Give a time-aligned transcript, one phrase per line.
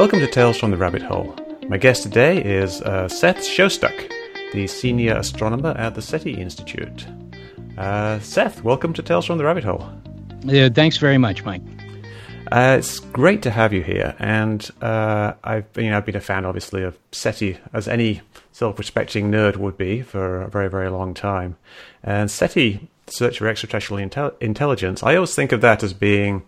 [0.00, 1.36] Welcome to Tales from the Rabbit Hole.
[1.68, 4.10] My guest today is uh, Seth Shostak,
[4.54, 7.06] the senior astronomer at the SETI Institute.
[7.76, 9.82] Uh, Seth, welcome to Tales from the Rabbit Hole.
[10.48, 11.60] Uh, thanks very much, Mike.
[12.50, 16.20] Uh, it's great to have you here, and uh, I've you know I've been a
[16.20, 18.22] fan, obviously, of SETI as any
[18.52, 21.58] self-respecting nerd would be for a very very long time.
[22.02, 26.44] And SETI, Search for Extraterrestrial Intel- Intelligence, I always think of that as being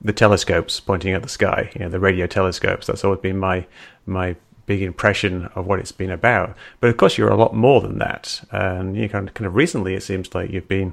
[0.00, 2.86] the telescopes pointing at the sky, you know, the radio telescopes.
[2.86, 3.66] That's always been my
[4.04, 6.56] my big impression of what it's been about.
[6.80, 8.42] But of course, you're a lot more than that.
[8.50, 10.92] And you kind of, kind of recently, it seems like you've been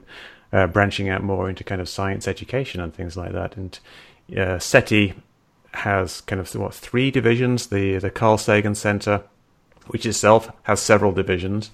[0.52, 3.58] uh, branching out more into kind of science education and things like that.
[3.58, 3.80] And
[4.38, 5.16] uh, SETI
[5.74, 9.24] has kind of what three divisions: the the Carl Sagan Center,
[9.88, 11.72] which itself has several divisions,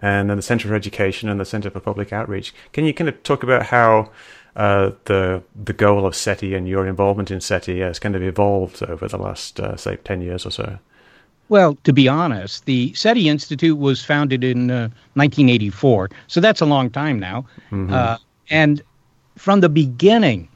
[0.00, 2.52] and then the Center for Education and the Center for Public Outreach.
[2.72, 4.10] Can you kind of talk about how
[4.56, 8.82] uh, the the goal of SETI and your involvement in SETI has kind of evolved
[8.82, 10.78] over the last, uh, say, 10 years or so?
[11.48, 16.66] Well, to be honest, the SETI Institute was founded in uh, 1984, so that's a
[16.66, 17.46] long time now.
[17.70, 17.92] Mm-hmm.
[17.92, 18.16] Uh,
[18.50, 18.82] and
[19.36, 20.48] from the beginning,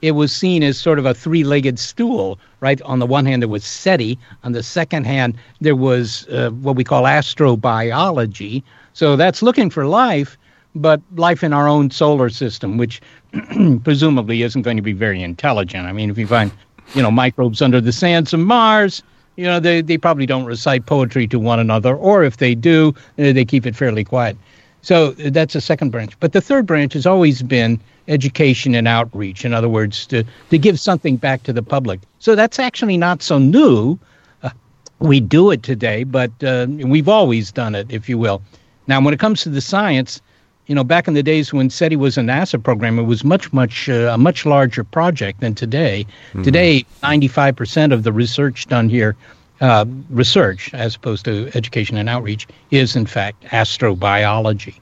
[0.00, 2.80] it was seen as sort of a three legged stool, right?
[2.82, 4.16] On the one hand, there was SETI.
[4.44, 8.62] On the second hand, there was uh, what we call astrobiology.
[8.92, 10.38] So that's looking for life,
[10.80, 13.00] but life in our own solar system, which
[13.84, 15.86] presumably isn't going to be very intelligent.
[15.86, 16.50] I mean, if you find,
[16.94, 19.02] you know, microbes under the sands of Mars,
[19.36, 22.94] you know, they, they probably don't recite poetry to one another, or if they do,
[23.18, 24.36] uh, they keep it fairly quiet.
[24.82, 26.18] So uh, that's a second branch.
[26.20, 29.44] But the third branch has always been education and outreach.
[29.44, 32.00] In other words, to, to give something back to the public.
[32.18, 33.98] So that's actually not so new.
[34.42, 34.50] Uh,
[34.98, 38.42] we do it today, but uh, we've always done it, if you will.
[38.86, 40.22] Now, when it comes to the science,
[40.68, 43.52] you know, back in the days when SETI was a NASA program, it was much,
[43.52, 46.06] much uh, a much larger project than today.
[46.28, 46.42] Mm-hmm.
[46.42, 49.16] Today, 95% of the research done here,
[49.62, 54.78] uh, research as opposed to education and outreach, is in fact astrobiology.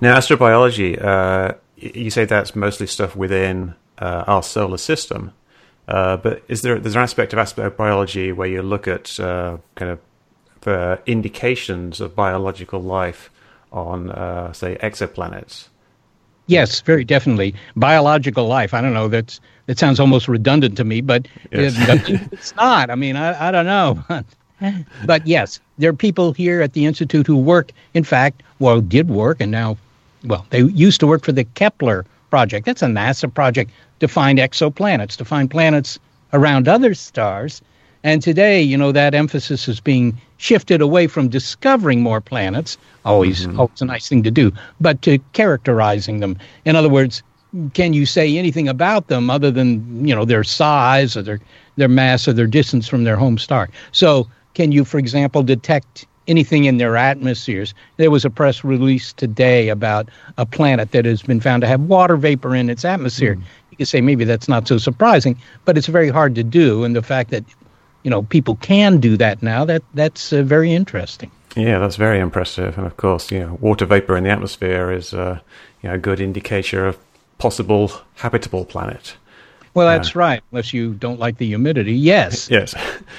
[0.00, 5.32] Now, astrobiology, uh, you say that's mostly stuff within uh, our solar system,
[5.86, 9.92] uh, but is there there's an aspect of astrobiology where you look at uh, kind
[9.92, 10.00] of
[10.62, 13.30] the indications of biological life?
[13.72, 15.68] On, uh, say, exoplanets.
[16.46, 17.54] Yes, very definitely.
[17.76, 18.74] Biological life.
[18.74, 19.08] I don't know.
[19.08, 21.74] That's that sounds almost redundant to me, but yes.
[22.32, 22.90] it's not.
[22.90, 24.02] I mean, I, I don't know.
[25.06, 27.72] but yes, there are people here at the institute who work.
[27.94, 29.76] In fact, well, did work, and now,
[30.24, 32.66] well, they used to work for the Kepler project.
[32.66, 35.98] That's a NASA project to find exoplanets, to find planets
[36.32, 37.62] around other stars.
[38.04, 43.46] And today, you know, that emphasis is being shifted away from discovering more planets, always,
[43.46, 43.60] mm-hmm.
[43.60, 46.36] always a nice thing to do, but to characterizing them.
[46.64, 47.22] In other words,
[47.74, 51.40] can you say anything about them other than, you know, their size or their,
[51.76, 53.68] their mass or their distance from their home star?
[53.92, 57.72] So, can you, for example, detect anything in their atmospheres?
[57.96, 60.08] There was a press release today about
[60.38, 63.36] a planet that has been found to have water vapor in its atmosphere.
[63.36, 63.42] Mm.
[63.70, 66.84] You could say maybe that's not so surprising, but it's very hard to do.
[66.84, 67.44] And the fact that
[68.02, 69.64] you know people can do that now.
[69.64, 71.30] That that's uh, very interesting.
[71.56, 72.78] Yeah, that's very impressive.
[72.78, 75.40] And of course, you know, water vapor in the atmosphere is uh,
[75.82, 76.98] you know a good indicator of
[77.38, 79.16] possible habitable planet.
[79.74, 80.42] Well, that's uh, right.
[80.52, 82.50] Unless you don't like the humidity, yes.
[82.50, 82.74] Yes,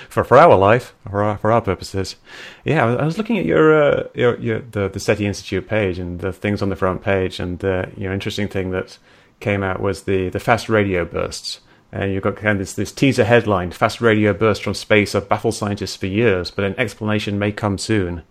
[0.10, 2.16] for for our life, for our, for our purposes.
[2.64, 6.20] Yeah, I was looking at your uh, your, your the the SETI Institute page and
[6.20, 8.98] the things on the front page, and the you know interesting thing that
[9.40, 11.60] came out was the the fast radio bursts.
[11.94, 15.30] And you've got kind of this, this teaser headline Fast radio burst from space have
[15.30, 18.24] baffled scientists for years, but an explanation may come soon.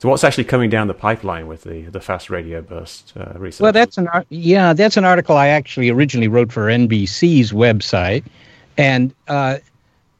[0.00, 3.66] So, what's actually coming down the pipeline with the, the fast radio burst uh, recently?
[3.66, 8.24] Well, that's an yeah, that's an article I actually originally wrote for NBC's website,
[8.76, 9.58] and uh,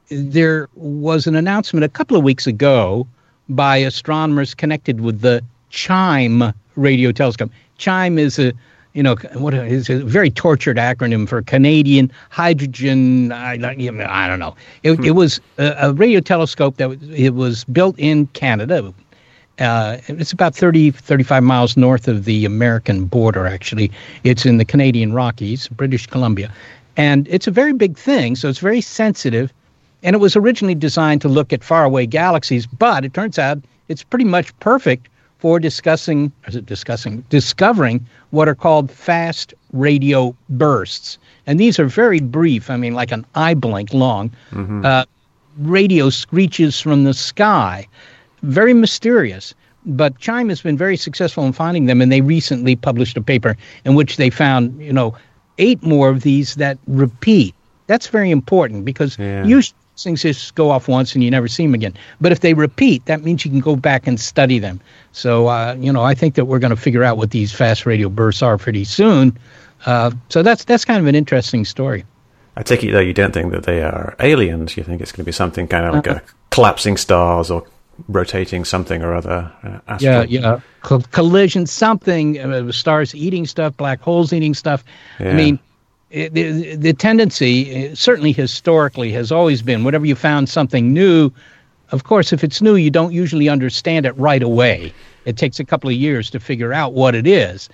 [0.09, 3.09] there was an announcement a couple of weeks ago
[3.49, 7.51] by astronomers connected with the CHIME radio telescope.
[7.77, 8.53] CHIME is a
[8.95, 13.33] you know, what is a very tortured acronym for Canadian Hydrogen.
[13.33, 14.55] I, I don't know.
[14.85, 15.05] It, hmm.
[15.05, 18.95] it was a, a, radio telescope that it was built in Canada.
[19.59, 23.91] Uh, it's about 30, 35 miles north of the American border, actually.
[24.23, 26.53] It's in the Canadian Rockies, British Columbia.
[26.97, 29.53] And it's a very big thing, so it's very sensitive.
[30.05, 33.59] And it was originally designed to look at faraway galaxies, but it turns out
[33.89, 35.09] it's pretty much perfect
[35.39, 41.19] for discussing, is it discussing, discovering what are called fast radio bursts.
[41.47, 44.31] And these are very brief, I mean, like an eye blink long.
[44.51, 44.85] Mm-hmm.
[44.85, 45.05] Uh,
[45.59, 47.87] radio screeches from the sky.
[48.43, 49.55] Very mysterious.
[49.87, 53.57] But Chime has been very successful in finding them, and they recently published a paper
[53.85, 55.15] in which they found, you know,
[55.59, 57.55] eight more of these that repeat
[57.87, 59.45] that's very important because Yeah.
[59.45, 61.95] usually things just go off once and you never see them again.
[62.21, 64.81] But if they repeat, that means you can go back and study them.
[65.13, 67.87] So, uh, you know, I think that we're going to figure out what these fast
[67.87, 69.39] radio bursts are pretty soon.
[69.87, 72.05] Uh, so that's that's kind of an interesting story.
[72.57, 74.77] I take it though you don't think that they are aliens.
[74.77, 77.67] You think it's going to be something kind of like a collapsing stars or
[78.09, 79.53] rotating something or other.
[79.63, 80.61] Uh, Yeah, yeah.
[80.83, 84.85] Co- collision, something, uh, stars eating stuff, black holes eating stuff.
[85.19, 85.59] I mean,
[86.11, 91.31] the, the tendency, uh, certainly historically, has always been whenever you found something new,
[91.91, 94.93] of course, if it's new, you don't usually understand it right away.
[95.25, 97.69] It takes a couple of years to figure out what it is.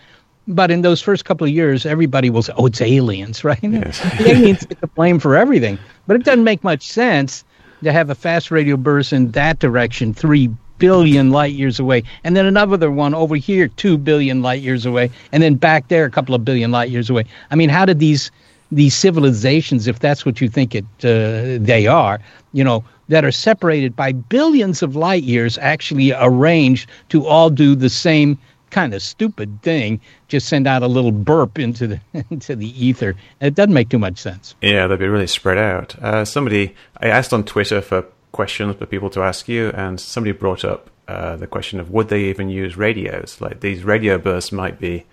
[0.49, 3.62] But in those first couple of years, everybody will say, oh, it's aliens, right?
[3.62, 4.00] Yes.
[4.19, 5.79] the aliens get the blame for everything.
[6.06, 7.44] But it doesn't make much sense
[7.83, 10.50] to have a fast radio burst in that direction, three
[10.81, 15.11] billion light years away, and then another one over here, two billion light years away,
[15.31, 17.25] and then back there, a couple of billion light years away.
[17.53, 18.32] I mean, how did these
[18.73, 22.21] these civilizations, if that's what you think it uh, they are,
[22.53, 27.75] you know, that are separated by billions of light years, actually arrange to all do
[27.75, 28.38] the same
[28.71, 32.00] kind of stupid thing, just send out a little burp into the
[32.31, 33.17] into the ether.
[33.41, 34.55] It doesn't make too much sense.
[34.62, 35.97] Yeah, they'd be really spread out.
[36.00, 38.06] Uh, somebody, I asked on Twitter for
[38.41, 42.09] questions for people to ask you, and somebody brought up uh, the question of would
[42.09, 43.39] they even use radios?
[43.39, 45.05] Like these radio bursts might be,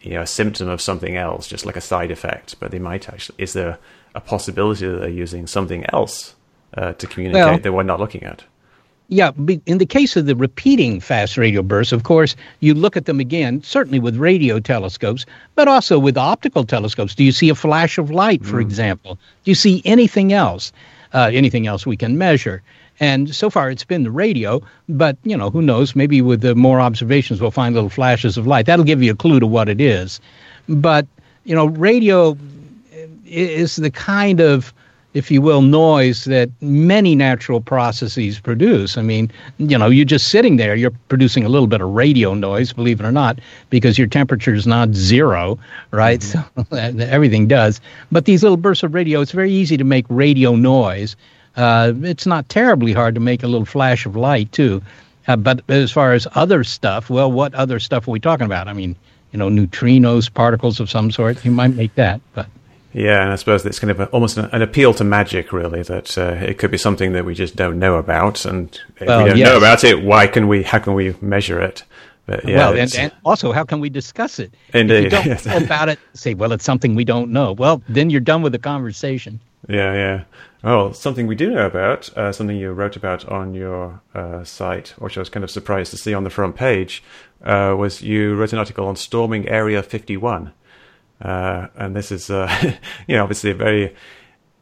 [0.00, 3.08] you know, a symptom of something else, just like a side effect, but they might
[3.08, 3.36] actually.
[3.38, 3.78] Is there
[4.16, 6.34] a possibility that they're using something else
[6.76, 8.42] uh, to communicate Well- that we're not looking at?
[9.08, 9.30] Yeah,
[9.66, 13.20] in the case of the repeating fast radio bursts, of course, you look at them
[13.20, 17.14] again, certainly with radio telescopes, but also with optical telescopes.
[17.14, 19.18] Do you see a flash of light, for example?
[19.44, 20.72] Do you see anything else?
[21.14, 22.62] Uh, anything else we can measure?
[23.00, 25.96] And so far, it's been the radio, but you know, who knows?
[25.96, 28.66] Maybe with the more observations, we'll find little flashes of light.
[28.66, 30.20] That'll give you a clue to what it is.
[30.68, 31.06] But
[31.44, 32.36] you know, radio
[33.24, 34.72] is the kind of
[35.14, 38.96] if you will, noise that many natural processes produce.
[38.96, 42.34] I mean, you know, you're just sitting there, you're producing a little bit of radio
[42.34, 43.38] noise, believe it or not,
[43.68, 45.58] because your temperature is not zero,
[45.90, 46.22] right?
[46.32, 46.44] So
[46.76, 47.80] everything does.
[48.10, 51.16] But these little bursts of radio, it's very easy to make radio noise.
[51.56, 54.82] Uh, it's not terribly hard to make a little flash of light, too.
[55.28, 58.68] Uh, but as far as other stuff, well, what other stuff are we talking about?
[58.68, 58.96] I mean,
[59.32, 62.46] you know, neutrinos, particles of some sort, you might make that, but.
[62.92, 65.82] Yeah, and I suppose it's kind of a, almost an, an appeal to magic, really.
[65.82, 69.24] That uh, it could be something that we just don't know about, and if Well,
[69.24, 69.48] we don't yes.
[69.48, 70.62] know about it, why can we?
[70.62, 71.84] How can we measure it?
[72.26, 74.54] But yeah, well, and, and also, how can we discuss it?
[74.72, 77.52] Indeed, If you don't know about it, say, well, it's something we don't know.
[77.52, 79.40] Well, then you're done with the conversation.
[79.68, 80.24] Yeah, yeah.
[80.64, 84.90] Oh, something we do know about, uh, something you wrote about on your uh, site,
[84.98, 87.02] which I was kind of surprised to see on the front page,
[87.44, 90.52] uh, was you wrote an article on storming Area 51.
[91.22, 92.50] Uh, and this is, uh,
[93.06, 93.94] you know, obviously a very,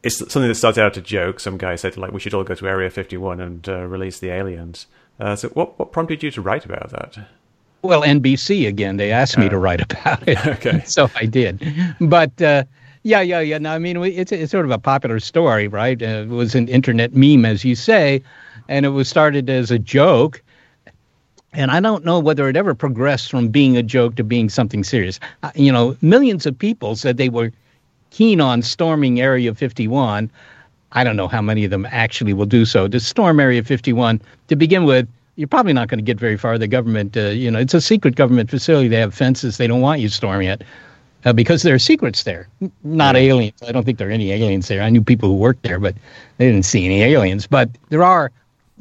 [0.03, 1.39] it's something that started out a joke.
[1.39, 4.29] Some guy said, like, we should all go to Area 51 and uh, release the
[4.29, 4.87] aliens.
[5.19, 7.17] Uh, so what, what prompted you to write about that?
[7.81, 10.37] Well, NBC again, they asked me to write about it.
[10.45, 10.83] Okay.
[10.85, 11.63] so I did.
[11.99, 12.63] But uh,
[13.03, 13.57] yeah, yeah, yeah.
[13.57, 16.01] No, I mean, it's, it's sort of a popular story, right?
[16.01, 18.21] Uh, it was an internet meme, as you say,
[18.67, 20.43] and it was started as a joke.
[21.53, 24.83] And I don't know whether it ever progressed from being a joke to being something
[24.83, 25.19] serious.
[25.43, 27.51] Uh, you know, millions of people said they were
[28.09, 30.29] keen on storming Area 51.
[30.93, 32.87] I don't know how many of them actually will do so.
[32.87, 36.57] To storm Area 51, to begin with, you're probably not going to get very far.
[36.57, 38.87] The government, uh, you know, it's a secret government facility.
[38.87, 39.57] They have fences.
[39.57, 40.63] They don't want you storming it
[41.25, 42.47] uh, because there are secrets there,
[42.83, 43.61] not aliens.
[43.67, 44.81] I don't think there are any aliens there.
[44.81, 45.95] I knew people who worked there, but
[46.37, 47.47] they didn't see any aliens.
[47.47, 48.31] But there are,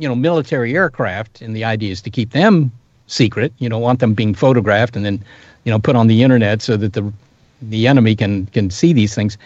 [0.00, 2.72] you know, military aircraft, and the idea is to keep them
[3.06, 3.52] secret.
[3.58, 5.22] You don't want them being photographed and then,
[5.64, 7.12] you know, put on the internet so that the
[7.62, 9.36] the enemy can can see these things.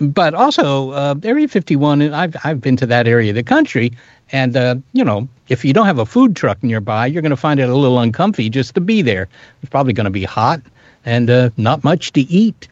[0.00, 3.92] But also, uh, Area 51, and I've I've been to that area of the country,
[4.30, 7.36] and uh, you know, if you don't have a food truck nearby, you're going to
[7.36, 9.28] find it a little uncomfy just to be there.
[9.62, 10.60] It's probably going to be hot
[11.06, 12.68] and uh, not much to eat.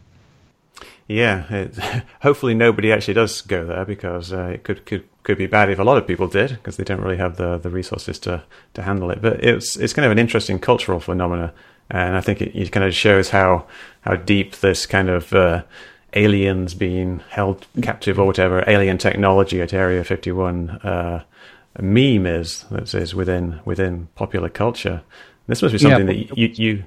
[1.07, 1.75] Yeah, it,
[2.21, 5.79] hopefully nobody actually does go there because uh, it could, could could be bad if
[5.79, 8.43] a lot of people did because they don't really have the, the resources to,
[8.73, 9.21] to handle it.
[9.21, 11.53] But it's it's kind of an interesting cultural phenomena,
[11.89, 13.65] and I think it, it kind of shows how
[14.01, 15.63] how deep this kind of uh,
[16.13, 21.23] aliens being held captive or whatever alien technology at Area Fifty One uh,
[21.79, 25.01] meme is that is within within popular culture.
[25.47, 25.89] This must be Yeah.
[25.97, 26.83] something that you you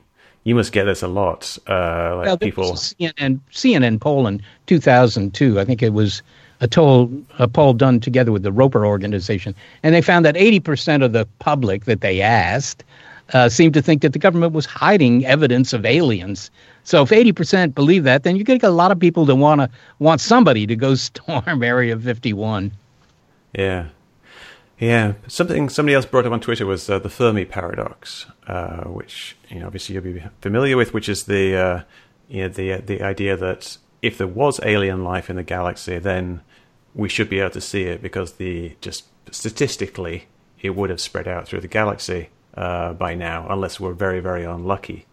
[0.46, 1.58] you must get this a lot.
[1.68, 2.72] Uh, like Well, people.
[2.74, 5.58] CNN CNN poll in 2002.
[5.58, 6.22] I think it was
[6.60, 7.10] a poll
[7.40, 11.26] a poll done together with the Roper organization, and they found that 80% of the
[11.40, 12.84] public that they asked
[13.32, 16.52] uh, seemed to think that the government was hiding evidence of aliens.
[16.84, 19.34] So if 80% believe that, then you're going to get a lot of people that
[19.34, 22.70] want to want somebody to go storm Area 51.
[23.58, 23.88] Yeah.
[24.78, 29.36] Yeah, something somebody else brought up on Twitter was uh, the Fermi paradox, uh, which
[29.48, 31.82] you know obviously you'll be familiar with, which is the uh,
[32.28, 36.42] you know the the idea that if there was alien life in the galaxy, then
[36.94, 40.26] we should be able to see it because the just statistically
[40.60, 44.44] it would have spread out through the galaxy uh, by now, unless we're very very
[44.44, 45.06] unlucky.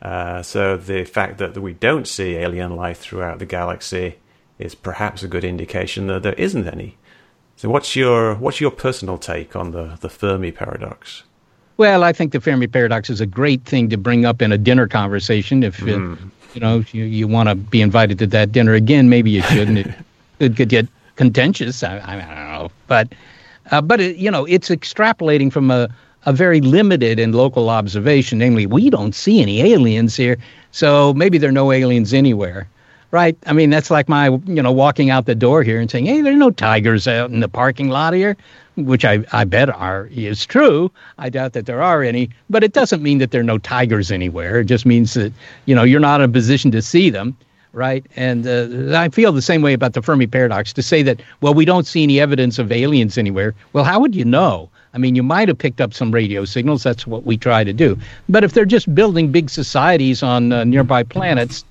[0.00, 4.16] Uh, so the fact that we don't see alien life throughout the galaxy
[4.58, 6.96] is perhaps a good indication that there isn't any.
[7.56, 11.22] So what's your what's your personal take on the, the Fermi paradox?
[11.76, 14.58] Well, I think the Fermi paradox is a great thing to bring up in a
[14.58, 15.62] dinner conversation.
[15.62, 16.18] If mm.
[16.54, 19.78] you know you, you want to be invited to that dinner again, maybe you shouldn't.
[19.78, 19.94] it,
[20.38, 21.82] it could get contentious.
[21.82, 23.12] I, I, don't know, but
[23.70, 25.88] uh, but it, you know it's extrapolating from a
[26.24, 30.36] a very limited and local observation, namely we don't see any aliens here,
[30.70, 32.68] so maybe there are no aliens anywhere
[33.12, 33.36] right?
[33.46, 36.22] I mean, that's like my, you know, walking out the door here and saying, hey,
[36.22, 38.36] there are no tigers out in the parking lot here,
[38.76, 40.90] which I, I bet are is true.
[41.18, 44.10] I doubt that there are any, but it doesn't mean that there are no tigers
[44.10, 44.60] anywhere.
[44.60, 45.32] It just means that,
[45.66, 47.36] you know, you're not in a position to see them.
[47.74, 48.04] Right.
[48.16, 51.54] And uh, I feel the same way about the Fermi paradox to say that, well,
[51.54, 53.54] we don't see any evidence of aliens anywhere.
[53.72, 54.68] Well, how would you know?
[54.92, 56.82] I mean, you might have picked up some radio signals.
[56.82, 57.98] That's what we try to do.
[58.28, 61.64] But if they're just building big societies on uh, nearby planets,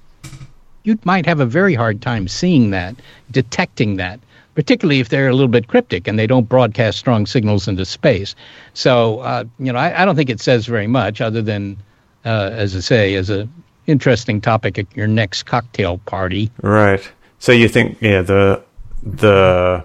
[0.84, 2.96] you might have a very hard time seeing that,
[3.30, 4.20] detecting that,
[4.56, 8.36] particularly if they're a little bit cryptic and they don't broadcast strong signals into space.
[8.74, 11.78] So, uh, you know, I, I, don't think it says very much other than,
[12.26, 13.48] uh, as I say, as a
[13.88, 16.52] interesting topic at your next cocktail party.
[16.62, 17.10] Right.
[17.40, 18.64] So you think, yeah, the
[19.04, 19.84] the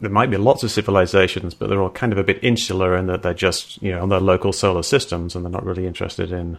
[0.00, 3.06] there might be lots of civilizations, but they're all kind of a bit insular in
[3.06, 6.32] that they're just you know on their local solar systems and they're not really interested
[6.32, 6.58] in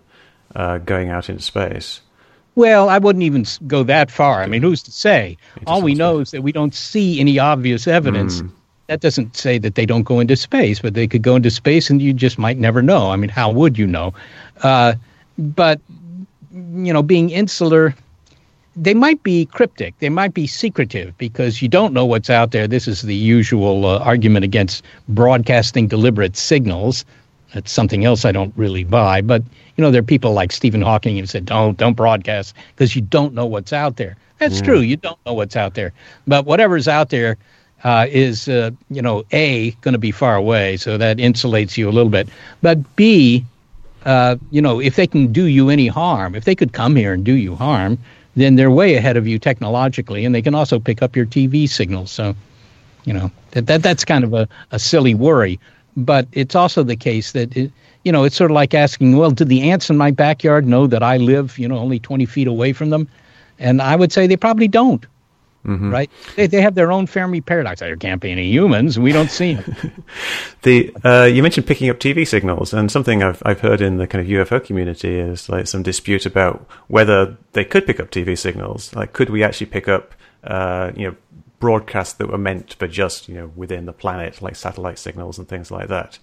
[0.55, 2.01] uh, going out into space.
[2.55, 4.41] Well, I wouldn't even go that far.
[4.41, 5.37] I mean, who's to say?
[5.67, 8.41] All we know is that we don't see any obvious evidence.
[8.41, 8.51] Mm.
[8.87, 11.89] That doesn't say that they don't go into space, but they could go into space
[11.89, 13.09] and you just might never know.
[13.11, 14.13] I mean, how would you know?
[14.63, 14.95] Uh,
[15.37, 15.79] but,
[16.51, 17.95] you know, being insular,
[18.75, 19.97] they might be cryptic.
[19.99, 22.67] They might be secretive because you don't know what's out there.
[22.67, 27.05] This is the usual uh, argument against broadcasting deliberate signals.
[27.53, 29.21] That's something else I don't really buy.
[29.21, 29.43] But
[29.75, 33.01] you know, there are people like Stephen Hawking who said, "Don't don't broadcast because you
[33.01, 34.65] don't know what's out there." That's mm.
[34.65, 34.79] true.
[34.79, 35.93] You don't know what's out there,
[36.27, 37.37] but whatever's out there
[37.83, 41.89] uh, is, uh, you know, a going to be far away, so that insulates you
[41.89, 42.29] a little bit.
[42.61, 43.45] But b,
[44.05, 47.13] uh, you know, if they can do you any harm, if they could come here
[47.13, 47.97] and do you harm,
[48.35, 51.67] then they're way ahead of you technologically, and they can also pick up your TV
[51.67, 52.11] signals.
[52.11, 52.35] So,
[53.05, 55.59] you know, that, that that's kind of a, a silly worry
[55.95, 57.71] but it's also the case that it,
[58.03, 60.87] you know it's sort of like asking, well, do the ants in my backyard know
[60.87, 63.07] that I live you know only twenty feet away from them?
[63.59, 65.05] And I would say they probably don't.
[65.65, 65.91] Mm-hmm.
[65.91, 66.09] Right?
[66.35, 67.81] They, they have their own Fermi paradox.
[67.81, 68.97] There can't be any humans.
[68.97, 70.03] We don't see them.
[70.63, 74.07] the uh, you mentioned picking up TV signals, and something I've I've heard in the
[74.07, 78.35] kind of UFO community is like some dispute about whether they could pick up TV
[78.37, 78.95] signals.
[78.95, 81.15] Like, could we actually pick up uh, you know
[81.61, 85.47] broadcasts that were meant for just you know within the planet, like satellite signals and
[85.47, 86.19] things like that,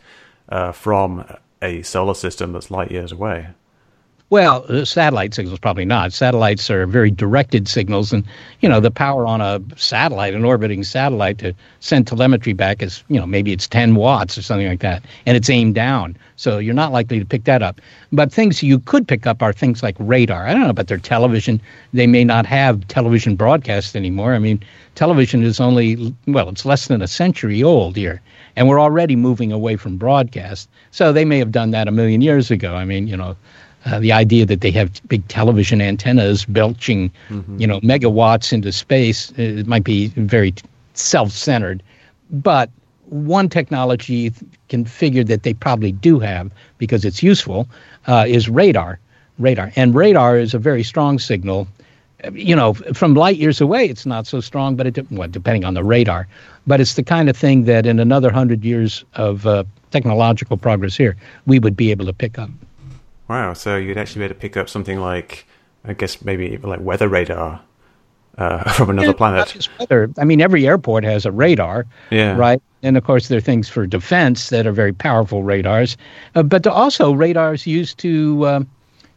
[0.51, 1.25] uh, from
[1.63, 3.49] a solar system that's light years away.
[4.31, 6.13] Well, uh, satellite signals probably not.
[6.13, 8.25] Satellites are very directed signals, and
[8.61, 13.03] you know the power on a satellite, an orbiting satellite, to send telemetry back is
[13.09, 16.59] you know maybe it's 10 watts or something like that, and it's aimed down, so
[16.59, 17.81] you're not likely to pick that up.
[18.13, 20.47] But things you could pick up are things like radar.
[20.47, 21.59] I don't know about their television.
[21.95, 24.35] They may not have television broadcasts anymore.
[24.35, 24.63] I mean,
[24.95, 28.21] television is only well, it's less than a century old here,
[28.57, 30.69] and we're already moving away from broadcast.
[30.91, 32.75] So they may have done that a million years ago.
[32.75, 33.35] I mean, you know
[33.85, 37.61] uh, the idea that they have big television antennas belching, mm-hmm.
[37.61, 40.55] you know, megawatts into space, it might be very
[40.95, 41.83] self-centered.
[42.31, 42.71] But
[43.07, 44.33] one technology
[44.69, 47.69] can figure that they probably do have because it's useful
[48.07, 48.99] uh, is radar.
[49.39, 51.69] Radar and radar is a very strong signal.
[52.33, 55.75] You know, from light years away, it's not so strong, but it well, depending on
[55.75, 56.27] the radar.
[56.67, 60.97] But it's the kind of thing that in another hundred years of uh, technological progress
[60.97, 61.17] here,
[61.47, 62.51] we would be able to pick up.
[63.29, 65.47] Wow, so you'd actually be able to pick up something like,
[65.85, 67.61] I guess maybe like weather radar
[68.39, 69.69] uh, from another yeah, planet.
[69.79, 70.11] weather.
[70.19, 72.37] I mean, every airport has a radar, yeah.
[72.37, 72.63] right?
[72.83, 75.97] And of course, there are things for defense that are very powerful radars,
[76.35, 78.61] uh, but also radars used to uh,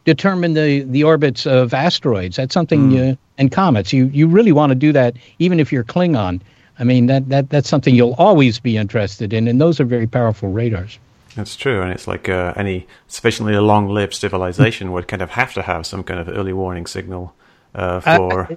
[0.04, 2.36] determine the, the orbits of asteroids.
[2.36, 3.18] That's something, mm.
[3.38, 3.92] and comets.
[3.92, 6.40] You you really want to do that, even if you're Klingon.
[6.78, 10.06] I mean, that, that that's something you'll always be interested in, and those are very
[10.06, 10.98] powerful radars.
[11.34, 15.62] That's true, and it's like uh, any sufficiently long-lived civilization would kind of have to
[15.62, 17.34] have some kind of early warning signal
[17.74, 18.52] uh, for.
[18.52, 18.56] Uh,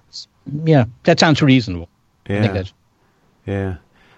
[0.65, 1.89] yeah, that sounds reasonable.
[2.27, 2.63] Yeah,
[3.46, 3.75] yeah.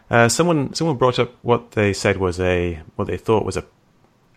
[0.10, 3.66] Uh, someone someone brought up what they said was a what they thought was a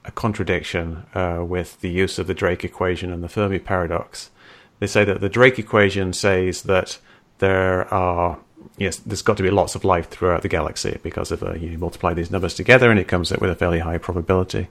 [0.04, 4.30] a contradiction uh, with the use of the Drake equation and the Fermi paradox.
[4.78, 6.98] They say that the Drake equation says that
[7.38, 8.38] there are
[8.80, 11.78] yes, there's got to be lots of life throughout the galaxy because of uh, you
[11.78, 14.68] multiply these numbers together and it comes up with a fairly high probability.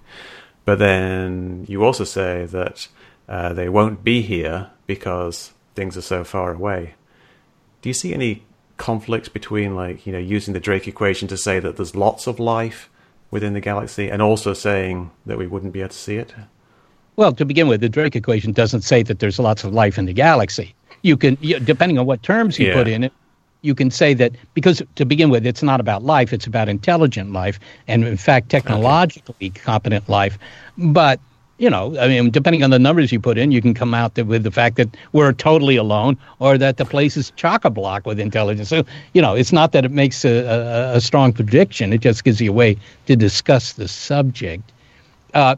[0.65, 2.89] But then you also say that
[3.29, 6.95] uh, they won't be here because things are so far away.
[7.81, 8.43] Do you see any
[8.77, 12.39] conflicts between like you know using the Drake equation to say that there's lots of
[12.39, 12.89] life
[13.29, 16.33] within the galaxy and also saying that we wouldn't be able to see it?
[17.15, 20.05] Well, to begin with, the Drake equation doesn't say that there's lots of life in
[20.05, 20.73] the galaxy.
[21.03, 22.73] You can, depending on what terms you yeah.
[22.73, 23.13] put in it,
[23.61, 27.33] you can say that because to begin with, it's not about life; it's about intelligent
[27.33, 29.59] life, and in fact, technologically okay.
[29.59, 30.37] competent life.
[30.77, 31.19] But
[31.59, 34.17] you know, I mean, depending on the numbers you put in, you can come out
[34.17, 38.05] with the fact that we're totally alone or that the place is chock a block
[38.05, 38.69] with intelligence.
[38.69, 42.23] So, you know, it's not that it makes a, a, a, strong prediction, it just
[42.23, 44.71] gives you a way to discuss the subject.
[45.33, 45.57] Uh,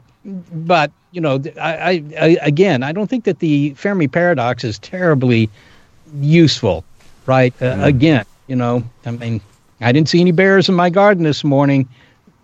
[0.52, 5.48] but, you know, I, I, again, I don't think that the Fermi paradox is terribly
[6.20, 6.84] useful,
[7.26, 7.54] right?
[7.60, 7.84] Uh, mm.
[7.84, 9.40] Again, you know, I mean,
[9.80, 11.88] I didn't see any bears in my garden this morning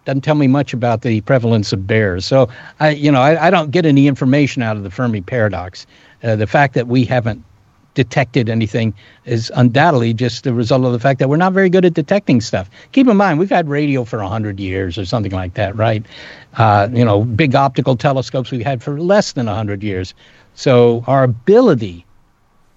[0.08, 2.24] doesn't tell me much about the prevalence of bears.
[2.24, 2.48] So
[2.80, 5.86] I, you know, I, I don't get any information out of the Fermi paradox.
[6.22, 7.44] Uh, the fact that we haven't
[7.92, 8.94] detected anything
[9.26, 12.40] is undoubtedly just the result of the fact that we're not very good at detecting
[12.40, 12.70] stuff.
[12.92, 16.06] Keep in mind, we've had radio for 100 years or something like that, right?
[16.54, 20.14] Uh, you know, big optical telescopes we've had for less than 100 years.
[20.54, 22.06] So our ability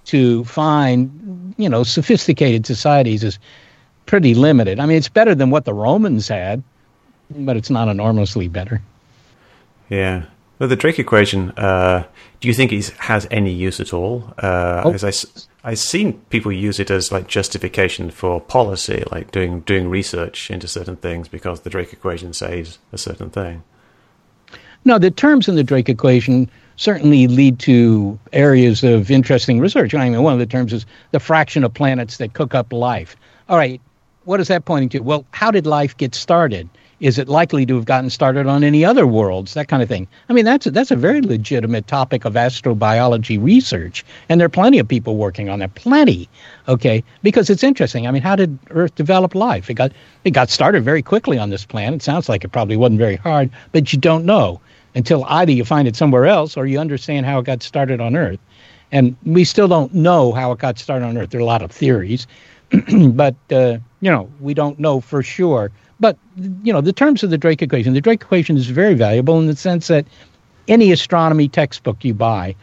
[0.06, 3.40] to find, you know, sophisticated societies is
[4.06, 4.80] pretty limited.
[4.80, 6.64] I mean, it's better than what the Romans had
[7.36, 8.82] but it's not enormously better.
[9.90, 10.26] Yeah.
[10.60, 12.06] Well, the Drake equation, uh,
[12.40, 14.34] do you think it has any use at all?
[14.38, 14.94] Uh, oh.
[14.94, 19.90] As I, I've seen people use it as like justification for policy, like doing doing
[19.90, 23.64] research into certain things because the Drake equation says a certain thing.
[24.86, 26.50] No, the terms in the Drake equation
[26.82, 29.94] certainly lead to areas of interesting research.
[29.94, 33.16] I mean, one of the terms is the fraction of planets that cook up life.
[33.50, 33.80] All right,
[34.24, 35.00] what is that pointing to?
[35.00, 36.68] Well, how did life get started?
[37.02, 39.56] is it likely to have gotten started on any other worlds?
[39.56, 40.08] That kind of thing.
[40.30, 44.50] I mean, that's a, that's a very legitimate topic of astrobiology research, and there are
[44.50, 45.74] plenty of people working on that.
[45.74, 46.30] Plenty,
[46.68, 48.08] okay, because it's interesting.
[48.08, 49.68] I mean, how did Earth develop life?
[49.70, 49.92] It got
[50.24, 52.02] it got started very quickly on this planet.
[52.02, 54.62] It sounds like it probably wasn't very hard, but you don't know
[54.96, 58.16] until either you find it somewhere else or you understand how it got started on
[58.16, 58.40] Earth.
[58.92, 61.30] And we still don't know how it got started on Earth.
[61.30, 62.28] There are a lot of theories,
[63.14, 66.18] but uh, you know we don't know for sure but
[66.64, 67.94] you know, the terms of the Drake equation.
[67.94, 70.06] The Drake equation is very valuable in the sense that
[70.68, 72.56] any astronomy textbook you buy,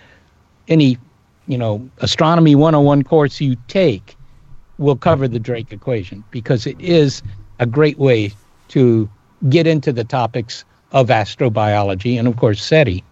[0.66, 0.98] any
[1.46, 4.16] you know astronomy 101 course you take,
[4.78, 7.22] will cover the Drake equation because it is
[7.60, 8.32] a great way
[8.68, 9.08] to
[9.48, 13.04] get into the topics of astrobiology and of course SETI.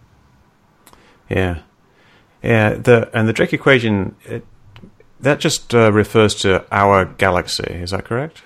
[1.29, 1.61] Yeah,
[2.43, 2.75] yeah.
[2.75, 4.45] The and the Drake equation it,
[5.21, 7.65] that just uh, refers to our galaxy.
[7.65, 8.43] Is that correct?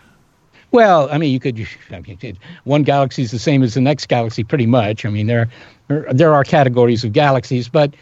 [0.72, 1.66] Well, I mean, you could.
[1.90, 5.04] I mean, one galaxy is the same as the next galaxy, pretty much.
[5.04, 5.50] I mean, there,
[5.88, 7.92] there are categories of galaxies, but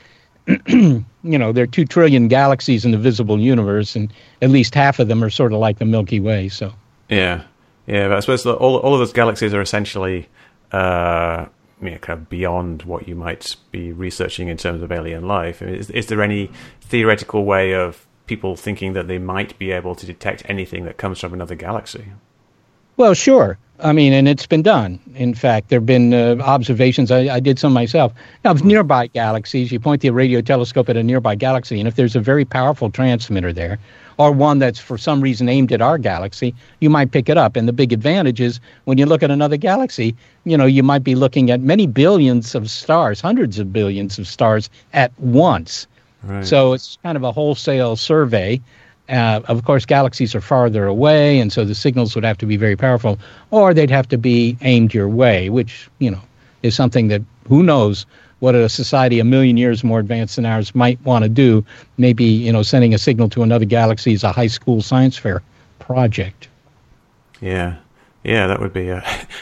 [0.67, 4.13] you know, there are two trillion galaxies in the visible universe, and
[4.43, 6.49] at least half of them are sort of like the Milky Way.
[6.49, 6.73] So.
[7.09, 7.43] Yeah,
[7.87, 10.29] yeah, but I suppose all all of those galaxies are essentially.
[10.73, 11.47] Uh,
[11.81, 15.63] kind of beyond what you might be researching in terms of alien life.
[15.63, 16.51] Is, is there any
[16.81, 21.21] theoretical way of people thinking that they might be able to detect anything that comes
[21.21, 22.07] from another galaxy?
[22.97, 23.59] Well, sure.
[23.81, 24.99] I mean, and it's been done.
[25.15, 27.11] In fact, there have been uh, observations.
[27.13, 28.13] I, I, did some myself.
[28.45, 31.95] Now, of nearby galaxies, you point the radio telescope at a nearby galaxy, and if
[31.95, 33.79] there's a very powerful transmitter there,
[34.17, 37.55] or one that's for some reason aimed at our galaxy, you might pick it up.
[37.55, 41.05] And the big advantage is when you look at another galaxy, you know, you might
[41.05, 45.87] be looking at many billions of stars, hundreds of billions of stars at once.
[46.25, 46.45] Right.
[46.45, 48.61] So it's kind of a wholesale survey
[49.09, 52.57] uh, of course, galaxies are farther away, and so the signals would have to be
[52.57, 53.19] very powerful,
[53.51, 56.21] or they'd have to be aimed your way, which you know
[56.63, 58.05] is something that who knows
[58.41, 61.65] what a society a million years more advanced than ours might want to do.
[61.97, 65.43] Maybe you know sending a signal to another galaxy is a high school science fair
[65.79, 66.49] project.
[67.41, 67.77] Yeah,
[68.25, 68.93] yeah, that would be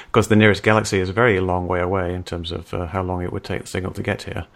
[0.06, 2.86] because uh, the nearest galaxy is a very long way away in terms of uh,
[2.86, 4.46] how long it would take the signal to get here.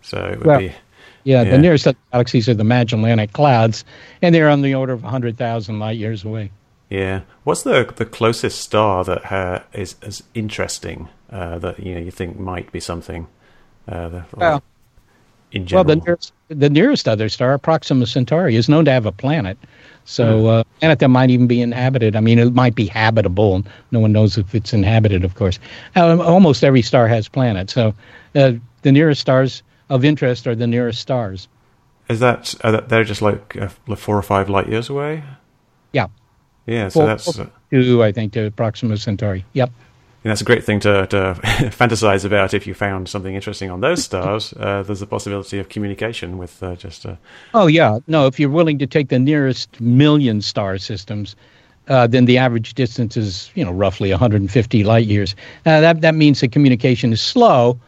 [0.00, 0.72] So it would well, be
[1.24, 3.84] yeah, yeah, the nearest galaxies are the Magellanic Clouds,
[4.22, 6.50] and they're on the order of 100,000 light years away.
[6.90, 7.22] Yeah.
[7.44, 12.10] What's the the closest star that uh, is is interesting uh, that you know you
[12.10, 13.26] think might be something?
[13.88, 14.62] Uh, the, well,
[15.50, 15.84] in general.
[15.84, 19.56] Well, the nearest, the nearest other star, Proxima Centauri, is known to have a planet.
[20.04, 20.46] So, Hmm.
[20.46, 22.16] uh, planet that might even be inhabited.
[22.16, 23.62] I mean, it might be habitable.
[23.90, 25.58] No one knows if it's inhabited, of course.
[25.96, 27.72] Um, almost every star has planets.
[27.72, 27.94] So,
[28.34, 31.48] uh, the nearest stars of interest are the nearest stars.
[32.08, 35.22] Is that are that- they're just like uh, four or five light years away?
[35.92, 36.08] Yeah.
[36.66, 36.88] Yeah.
[36.88, 37.38] So Four- that's.
[37.38, 39.44] Uh, Two, I think, to Proxima Centauri.
[39.54, 39.68] Yep.
[40.22, 41.34] And that's a great thing to, to
[41.76, 44.54] fantasize about if you found something interesting on those stars.
[44.58, 47.16] Uh, there's a possibility of communication with uh, just uh,
[47.52, 48.26] Oh yeah, no.
[48.26, 51.34] If you're willing to take the nearest million star systems,
[51.88, 55.34] uh, then the average distance is you know roughly 150 light years.
[55.66, 57.78] Uh, that that means that communication is slow,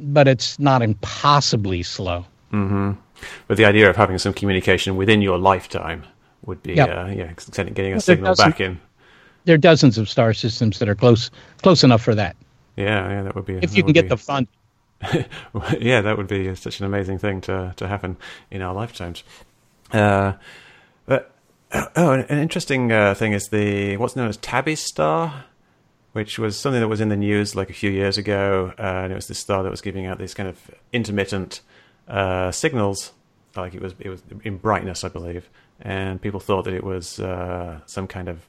[0.00, 2.24] but it's not impossibly slow.
[2.52, 6.04] But the idea of having some communication within your lifetime
[6.44, 6.88] would be, Yep.
[6.88, 7.32] uh, yeah,
[7.74, 8.80] getting a signal back in.
[9.44, 11.30] There are dozens of star systems that are close
[11.62, 12.36] close enough for that.
[12.76, 13.54] Yeah, yeah, that would be.
[13.54, 14.48] If you can get be- the fund.
[15.78, 18.16] yeah, that would be such an amazing thing to to happen
[18.50, 19.22] in our lifetimes.
[19.92, 20.32] Uh,
[21.06, 21.32] but
[21.96, 25.44] oh, an an interesting uh, thing is the what's known as Tabby star,
[26.16, 29.12] which was something that was in the news like a few years ago, uh, and
[29.12, 30.58] it was this star that was giving out these kind of
[30.90, 31.60] intermittent
[32.08, 33.12] uh, signals,
[33.54, 35.46] like it was it was in brightness, I believe,
[35.78, 38.46] and people thought that it was uh, some kind of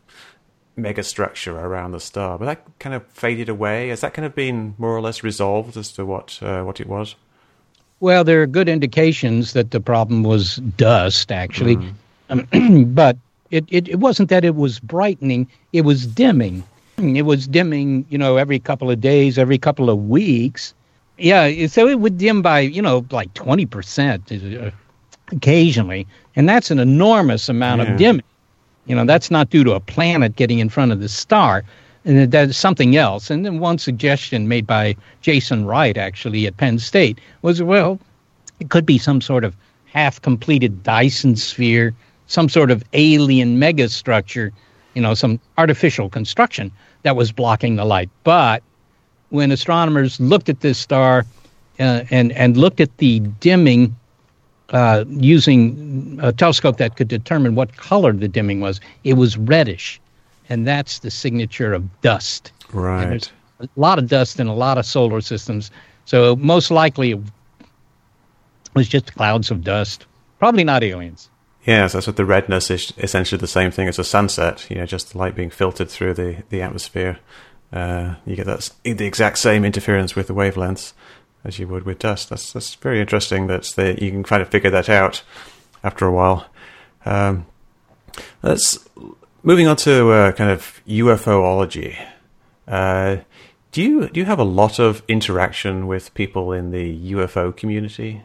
[0.78, 3.90] mega structure around the star, but that kind of faded away.
[3.90, 6.88] Has that kind of been more or less resolved as to what uh, what it
[6.88, 7.16] was?
[8.00, 11.78] Well, there are good indications that the problem was dust, actually,
[12.30, 12.48] um,
[12.94, 13.18] but
[13.52, 16.64] it, it, it wasn't that it was brightening; it was dimming.
[16.98, 20.74] It was dimming, you know, every couple of days, every couple of weeks.
[21.20, 24.72] Yeah, so it would dim by, you know, like twenty percent uh,
[25.32, 27.92] occasionally, and that's an enormous amount Yeah.
[27.92, 28.24] of dimming.
[28.88, 31.64] You know, that's not due to a planet getting in front of the star.
[32.06, 33.30] And that's something else.
[33.30, 38.00] And then one suggestion made by Jason Wright, actually, at Penn State, was well,
[38.60, 39.56] it could be some sort of
[39.86, 41.94] half completed Dyson sphere,
[42.28, 44.52] some sort of alien megastructure,
[44.98, 46.72] you know, some artificial construction
[47.04, 48.10] that was blocking the light.
[48.24, 48.64] But
[49.30, 51.24] when astronomers looked at this star
[51.80, 53.96] uh, and, and looked at the dimming
[54.70, 60.02] uh, using a telescope that could determine what color the dimming was, it was reddish.
[60.50, 62.52] And that's the signature of dust.
[62.72, 63.10] And Right.
[63.10, 65.70] there's a lot of dust in a lot of solar systems.
[66.06, 67.20] So most likely it
[68.74, 70.08] was just clouds of dust.
[70.40, 71.30] Probably not aliens.
[71.68, 74.66] Yes, that's what the redness is essentially the same thing as a sunset.
[74.70, 77.20] You know, just the light being filtered through the the atmosphere.
[77.74, 80.94] Uh, you get that the exact same interference with the wavelengths
[81.44, 82.30] as you would with dust.
[82.30, 83.48] That's that's very interesting.
[83.48, 85.24] That they, you can kind of figure that out
[85.84, 86.48] after a while.
[87.06, 87.46] Um,
[88.42, 88.80] let's
[89.44, 91.98] moving on to uh, kind of UFOlogy.
[92.66, 93.18] Uh,
[93.74, 98.22] do you do you have a lot of interaction with people in the UFO community?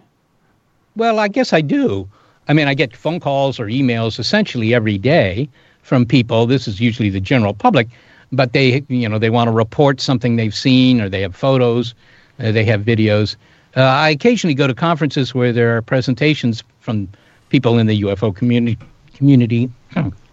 [0.95, 2.09] Well, I guess I do.
[2.53, 5.49] I mean, I get phone calls or emails essentially every day
[5.81, 6.45] from people.
[6.45, 7.88] This is usually the general public,
[8.31, 11.95] but they, you know, they want to report something they've seen or they have photos,
[12.41, 13.37] uh, they have videos.
[13.75, 17.09] Uh, I occasionally go to conferences where there are presentations from
[17.49, 18.77] people in the UFO community,
[19.15, 19.71] community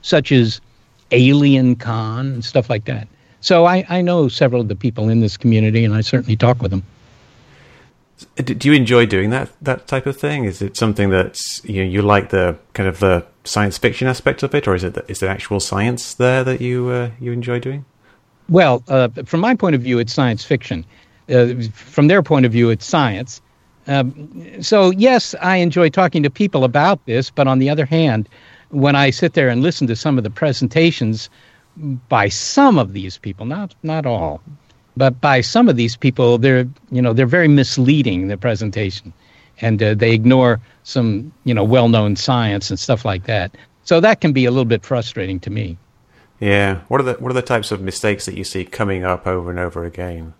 [0.01, 0.59] such as
[1.11, 3.07] Alien Con and stuff like that.
[3.39, 6.61] So I, I know several of the people in this community, and I certainly talk
[6.61, 6.83] with them.
[8.35, 10.45] Do you enjoy doing that that type of thing?
[10.45, 14.43] Is it something that you know, you like the kind of the science fiction aspect
[14.43, 17.59] of it, or is it is there actual science there that you uh, you enjoy
[17.59, 17.85] doing?
[18.49, 20.85] Well, uh, from my point of view, it's science fiction.
[21.29, 23.41] Uh, from their point of view, it's science.
[23.87, 28.27] Um, so, yes, I enjoy talking to people about this, but on the other hand,
[28.69, 31.29] when I sit there and listen to some of the presentations
[32.07, 34.41] by some of these people, not not all,
[34.97, 39.13] but by some of these people, they're you know they're very misleading the presentation,
[39.61, 43.55] and uh, they ignore some you know well-known science and stuff like that.
[43.83, 45.77] So that can be a little bit frustrating to me.
[46.39, 46.81] Yeah.
[46.87, 49.49] What are the what are the types of mistakes that you see coming up over
[49.49, 50.33] and over again?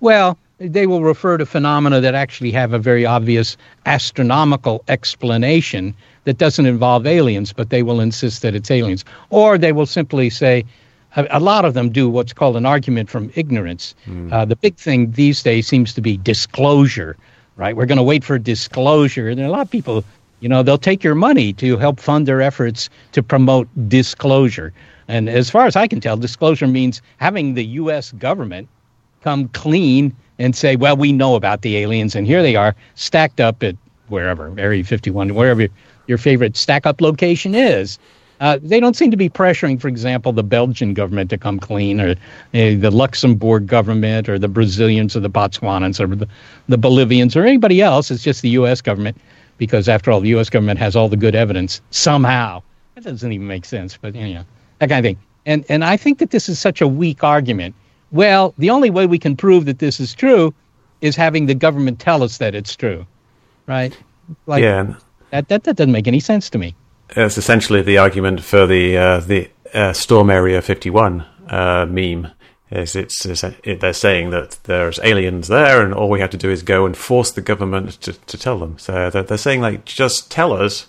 [0.00, 3.56] Well, they will refer to phenomena that actually have a very obvious
[3.86, 9.04] astronomical explanation that doesn't involve aliens, but they will insist that it's aliens.
[9.30, 10.64] Or they will simply say,
[11.16, 13.94] a, lot of them do what's called an argument from ignorance.
[14.32, 17.16] Uh, the big thing these days seems to be disclosure,
[17.56, 17.76] right?
[17.76, 19.28] We're going to wait for disclosure.
[19.28, 20.04] And a lot of people,
[20.40, 24.72] you know, they'll take your money to help fund their efforts to promote disclosure.
[25.08, 28.12] And as far as I can tell, disclosure means having the U.S.
[28.12, 28.68] government
[29.22, 33.40] come clean and say, well, we know about the aliens, and here they are stacked
[33.40, 33.74] up at
[34.08, 35.66] wherever, Area 51, wherever
[36.06, 37.98] your favorite stack up location is.
[38.40, 42.00] Uh, they don't seem to be pressuring, for example, the Belgian government to come clean,
[42.00, 42.14] or uh,
[42.52, 46.28] the Luxembourg government, or the Brazilians, or the Botswanans, or the,
[46.68, 48.10] the Bolivians, or anybody else.
[48.10, 48.80] It's just the U.S.
[48.80, 49.16] government,
[49.56, 50.48] because after all, the U.S.
[50.50, 52.62] government has all the good evidence somehow.
[52.94, 54.44] That doesn't even make sense, but you know
[54.78, 55.18] that kind of thing.
[55.46, 57.74] And and I think that this is such a weak argument.
[58.10, 60.54] Well, the only way we can prove that this is true
[61.00, 63.06] is having the government tell us that it's true,
[63.66, 63.96] right?
[64.46, 64.94] Like, yeah.
[65.30, 66.74] That, that that doesn't make any sense to me.
[67.10, 72.32] It's essentially the argument for the uh, the uh, Storm Area 51 uh, meme.
[72.70, 76.36] Is it's, it's it, they're saying that there's aliens there, and all we have to
[76.36, 78.78] do is go and force the government to, to tell them.
[78.78, 80.86] So they're, they're saying like, just tell us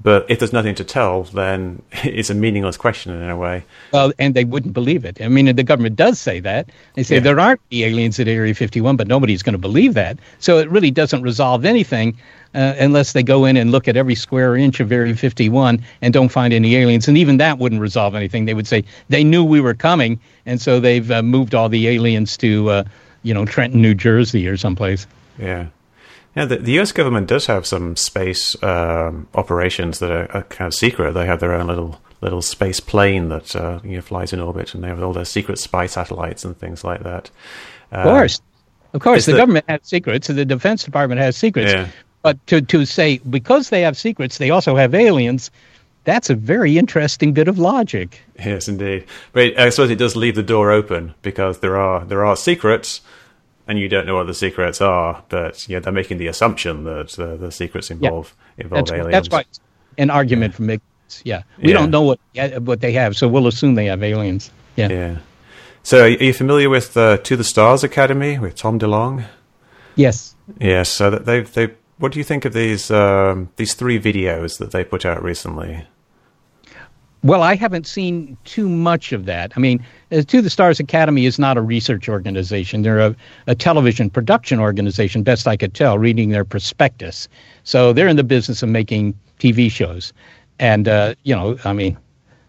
[0.00, 3.64] but if there's nothing to tell, then it's a meaningless question in a way.
[3.92, 5.20] Well, and they wouldn't believe it.
[5.20, 6.70] I mean, the government does say that.
[6.94, 7.20] They say yeah.
[7.20, 10.18] there aren't aliens at Area 51, but nobody's going to believe that.
[10.38, 12.16] So it really doesn't resolve anything
[12.54, 16.14] uh, unless they go in and look at every square inch of Area 51 and
[16.14, 17.08] don't find any aliens.
[17.08, 18.46] And even that wouldn't resolve anything.
[18.46, 21.88] They would say they knew we were coming, and so they've uh, moved all the
[21.88, 22.84] aliens to, uh,
[23.22, 25.06] you know, Trenton, New Jersey or someplace.
[25.38, 25.66] Yeah.
[26.36, 26.92] Yeah, the, the U.S.
[26.92, 31.12] government does have some space um, operations that are, are, kind of secret.
[31.12, 34.74] They have their own little little space plane that uh, you know, flies in orbit,
[34.74, 37.30] and they have all their secret spy satellites and things like that.
[37.90, 38.40] of course,
[38.92, 41.72] of course, the, the, government has secrets, and the Defense Department has secrets.
[41.72, 41.88] Yeah.
[42.22, 45.50] But to to say because they have secrets, they also have aliens.
[46.04, 48.20] That's a very interesting bit of logic.
[48.38, 49.04] Yes, indeed.
[49.32, 53.02] But I suppose it does leave the door open because there are there are secrets
[53.68, 57.18] and you don't know what the secrets are, but yeah, they're making the assumption that
[57.18, 59.12] uh, the secrets involve yeah, involve that's, aliens.
[59.12, 59.58] That's right.
[59.98, 60.56] An argument yeah.
[60.56, 60.80] from MIG.
[61.24, 61.74] Yeah, we yeah.
[61.74, 62.18] don't know what
[62.62, 64.50] what they have, so we'll assume they have aliens.
[64.76, 64.88] Yeah.
[64.88, 65.16] Yeah.
[65.82, 69.24] So, are you familiar with uh, To the Stars Academy with Tom DeLonge?
[69.94, 70.34] Yes.
[70.60, 70.88] Yes.
[70.90, 71.70] So they they.
[71.98, 75.86] What do you think of these um, these three videos that they put out recently?
[77.24, 79.52] Well, I haven't seen too much of that.
[79.56, 82.82] I mean, uh, To the Stars Academy is not a research organization.
[82.82, 83.16] They're a,
[83.48, 87.28] a, television production organization, best I could tell, reading their prospectus.
[87.64, 90.12] So they're in the business of making TV shows.
[90.60, 91.98] And, uh, you know, I mean,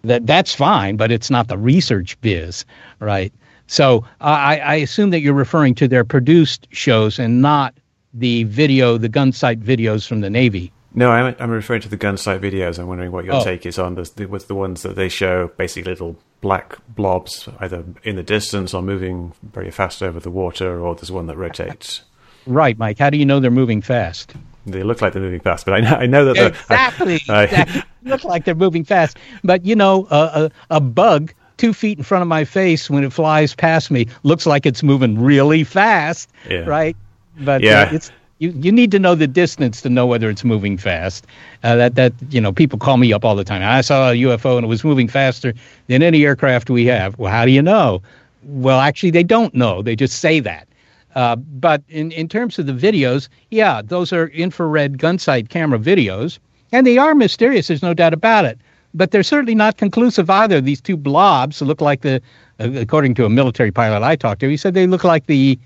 [0.04, 2.64] that that's fine, but it's not the research biz,
[3.00, 3.34] right?
[3.66, 7.74] So I, I assume that you're referring to their produced shows and not
[8.14, 10.72] the video, the gun sight videos from the Navy.
[10.94, 12.80] No, I'm, I'm referring to the gun sight videos.
[12.80, 13.44] I'm wondering what your oh.
[13.44, 14.10] take is on this.
[14.12, 18.74] The, with the ones that they show, basically little black blobs, either in the distance
[18.74, 22.02] or moving very fast over the water, or there's one that rotates.
[22.48, 22.98] Right, Mike.
[22.98, 24.34] How do you know they're moving fast?
[24.66, 27.22] They look like they're moving fast, but I know, I know that exactly.
[27.30, 27.84] I, exactly.
[28.04, 32.04] look like they're moving fast, but you know, a, a, a bug two feet in
[32.04, 36.30] front of my face when it flies past me looks like it's moving really fast,
[36.50, 36.60] yeah.
[36.60, 36.96] right?
[37.40, 37.84] But yeah.
[37.84, 41.28] Uh, it's you, you need to know the distance to know whether it's moving fast.
[41.64, 43.62] Uh, that that you know people call me up all the time.
[43.62, 45.54] I saw a UFO and it was moving faster
[45.88, 47.18] than any aircraft we have.
[47.20, 48.02] Well, how do you know?
[48.44, 49.82] Well, actually, they don't know.
[49.82, 50.68] They just say that.
[51.16, 55.80] Uh, but in, in terms of the videos, yeah, those are infrared gun sight camera
[55.80, 56.40] videos,
[56.72, 57.68] and they are mysterious.
[57.68, 58.60] There's no doubt about it.
[58.94, 60.62] But they're certainly not conclusive either.
[60.62, 62.22] These two blobs look like the,
[62.60, 65.60] uh, according to a military pilot I talked to, he said they look like the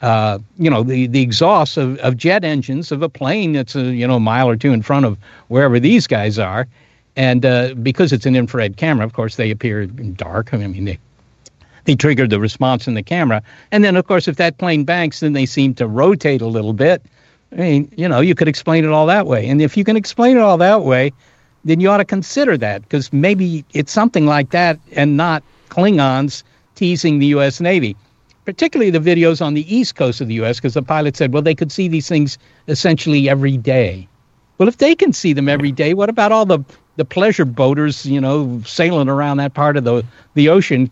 [0.00, 3.82] uh, you know, the, the exhausts of, of jet engines of a plane that's a
[3.82, 6.68] you know a mile or two in front of wherever these guys are,
[7.16, 10.54] and uh, because it's an infrared camera, of course they appear dark.
[10.54, 10.98] I mean they
[11.84, 15.20] they trigger the response in the camera, and then of course if that plane banks,
[15.20, 17.02] then they seem to rotate a little bit.
[17.50, 19.96] I mean, you know, you could explain it all that way, and if you can
[19.96, 21.12] explain it all that way,
[21.64, 26.44] then you ought to consider that because maybe it's something like that and not Klingons
[26.76, 27.60] teasing the U.S.
[27.60, 27.96] Navy
[28.48, 31.42] particularly the videos on the east coast of the U.S., because the pilot said, well,
[31.42, 34.08] they could see these things essentially every day.
[34.56, 36.64] Well, if they can see them every day, what about all the
[36.96, 40.86] the pleasure boaters, you know, sailing around that part of the the ocean?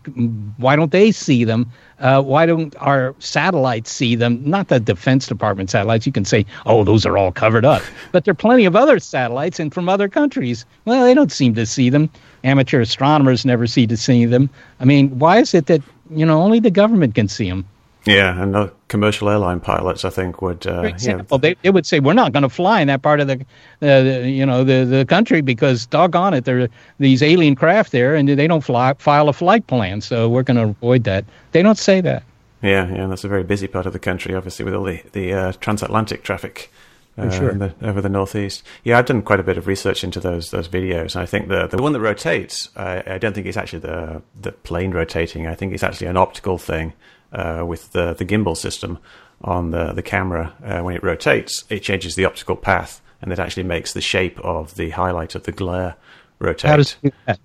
[0.57, 1.71] Why don't they see them?
[1.99, 4.39] Uh, why don't our satellites see them?
[4.45, 6.05] Not the Defense Department satellites.
[6.05, 8.99] You can say, oh, those are all covered up, but there are plenty of other
[8.99, 10.63] satellites and from other countries.
[10.85, 12.11] Well, they don't seem to see them.
[12.43, 14.51] Amateur astronomers never seem to see them.
[14.79, 17.65] I mean, why is it that you know, only the government can see them.
[18.05, 20.65] Yeah, and the commercial airline pilots, I think, would.
[20.65, 23.19] Uh, For example, they, they would say, "We're not going to fly in that part
[23.19, 23.35] of the,
[23.81, 27.91] uh, the, you know, the, the country because doggone it, there are these alien craft
[27.91, 31.25] there, and they don't fly, file a flight plan, so we're going to avoid that."
[31.51, 32.23] They don't say that.
[32.61, 35.33] Yeah, yeah, that's a very busy part of the country, obviously, with all the the
[35.33, 36.71] uh, transatlantic traffic.
[37.17, 37.51] Uh, sure.
[37.53, 38.63] the, over the northeast.
[38.83, 41.15] Yeah, I've done quite a bit of research into those those videos.
[41.15, 44.51] I think the the one that rotates, I, I don't think it's actually the the
[44.51, 45.47] plane rotating.
[45.47, 46.93] I think it's actually an optical thing
[47.33, 48.99] uh, with the the gimbal system
[49.41, 50.53] on the the camera.
[50.63, 54.39] Uh, when it rotates, it changes the optical path, and it actually makes the shape
[54.41, 55.95] of the highlight of the glare
[56.37, 56.69] rotate.
[56.69, 57.39] How does it do that?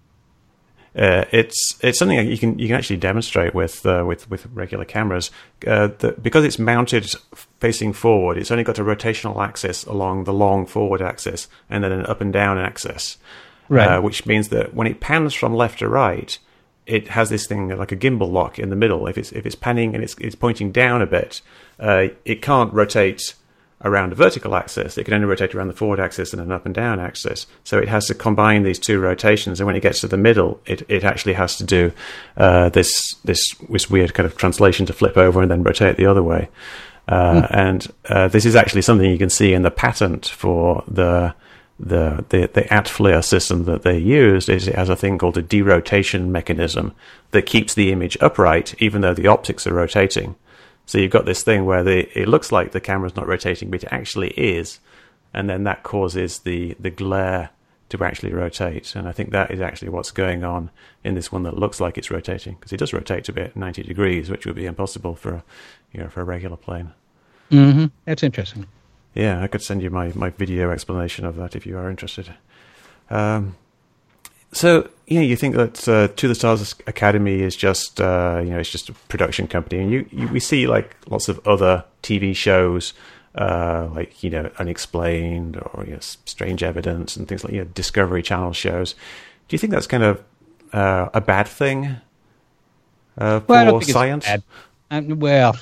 [0.94, 4.46] Uh, it's it's something that you can you can actually demonstrate with uh, with with
[4.52, 5.31] regular cameras.
[5.66, 7.11] Uh, that because it's mounted
[7.61, 11.92] facing forward, it's only got a rotational axis along the long forward axis, and then
[11.92, 13.16] an up and down axis,
[13.70, 13.87] Right.
[13.88, 16.38] uh, which means that when it pans from left to right,
[16.87, 19.07] it has this thing like a gimbal lock in the middle.
[19.07, 21.40] If it's if it's panning and it's it's pointing down a bit,
[21.81, 23.33] uh, it can't rotate
[23.84, 24.96] around a vertical axis.
[24.96, 27.46] It can only rotate around the forward axis and an up and down axis.
[27.64, 29.60] So it has to combine these two rotations.
[29.60, 31.92] And when it gets to the middle, it, it actually has to do
[32.36, 36.06] uh, this, this this weird kind of translation to flip over and then rotate the
[36.06, 36.48] other way.
[37.08, 41.34] Uh, And uh, this is actually something you can see in the patent for the
[41.80, 44.48] the the, the ATFLIR system that they used.
[44.48, 46.92] Is it has a thing called a derotation mechanism
[47.32, 50.36] that keeps the image upright even though the optics are rotating.
[50.86, 53.82] So you've got this thing where the, it looks like the camera's not rotating, but
[53.84, 54.80] it actually is,
[55.32, 57.50] and then that causes the, the glare
[57.88, 58.94] to actually rotate.
[58.94, 60.70] And I think that is actually what's going on
[61.04, 63.82] in this one that looks like it's rotating, because it does rotate a bit, 90
[63.82, 65.44] degrees, which would be impossible for a,
[65.92, 66.92] you know, for a regular plane.
[67.50, 68.66] hmm That's interesting.
[69.14, 72.34] Yeah, I could send you my, my video explanation of that if you are interested.
[73.10, 73.56] Um,
[74.52, 78.50] so you know, you think that uh, To the Stars Academy is just uh, you
[78.50, 81.84] know it's just a production company, and you, you we see like lots of other
[82.02, 82.92] TV shows.
[83.34, 87.70] Uh, like you know, unexplained or you know, strange evidence and things like you know,
[87.72, 88.92] Discovery Channel shows.
[89.48, 90.22] Do you think that's kind of
[90.74, 91.96] uh, a bad thing
[93.16, 94.28] uh, for Well, I don't think science?
[94.90, 95.56] Um, well,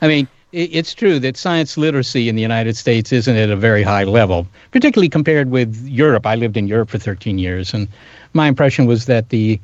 [0.00, 3.82] I mean, it's true that science literacy in the United States isn't at a very
[3.82, 6.26] high level, particularly compared with Europe.
[6.26, 7.88] I lived in Europe for 13 years, and
[8.32, 9.60] my impression was that the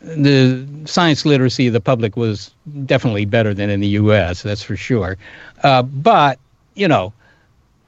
[0.00, 2.52] the science literacy of the public was
[2.84, 4.42] definitely better than in the U.S.
[4.42, 5.16] That's for sure.
[5.62, 6.38] Uh, but
[6.74, 7.12] you know,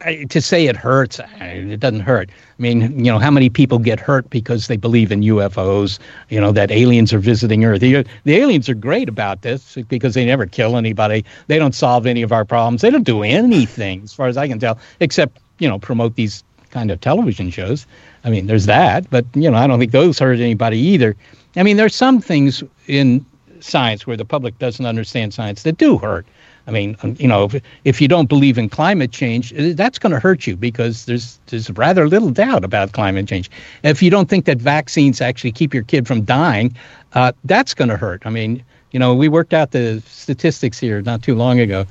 [0.00, 2.30] I, to say it hurts, it doesn't hurt.
[2.30, 5.98] I mean, you know, how many people get hurt because they believe in UFOs?
[6.28, 7.80] You know, that aliens are visiting Earth.
[7.80, 11.24] The, the aliens are great about this because they never kill anybody.
[11.48, 12.82] They don't solve any of our problems.
[12.82, 16.44] They don't do anything, as far as I can tell, except you know, promote these
[16.70, 17.87] kind of television shows.
[18.24, 21.16] I mean, there's that, but you know, I don't think those hurt anybody either.
[21.56, 23.24] I mean, there's some things in
[23.61, 26.26] science where the public doesn't understand science that do hurt.
[26.68, 29.98] I mean, um, you know, if, if you don't believe in climate change, uh, that's
[29.98, 33.50] going to hurt you because there's there's rather little doubt about climate change.
[33.83, 36.76] If you don't think that vaccines actually keep your kid from dying,
[37.14, 38.22] uh, that's going to hurt.
[38.26, 41.87] I mean, you know, we worked out the statistics here not too long ago,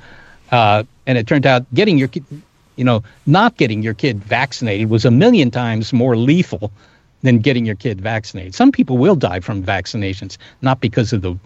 [0.52, 2.08] uh, and it turned out getting your
[2.76, 6.70] you know, not getting your kid vaccinated was a million times more lethal
[7.22, 8.54] than getting your kid vaccinated.
[8.54, 11.36] Some people will die from vaccinations, not because of the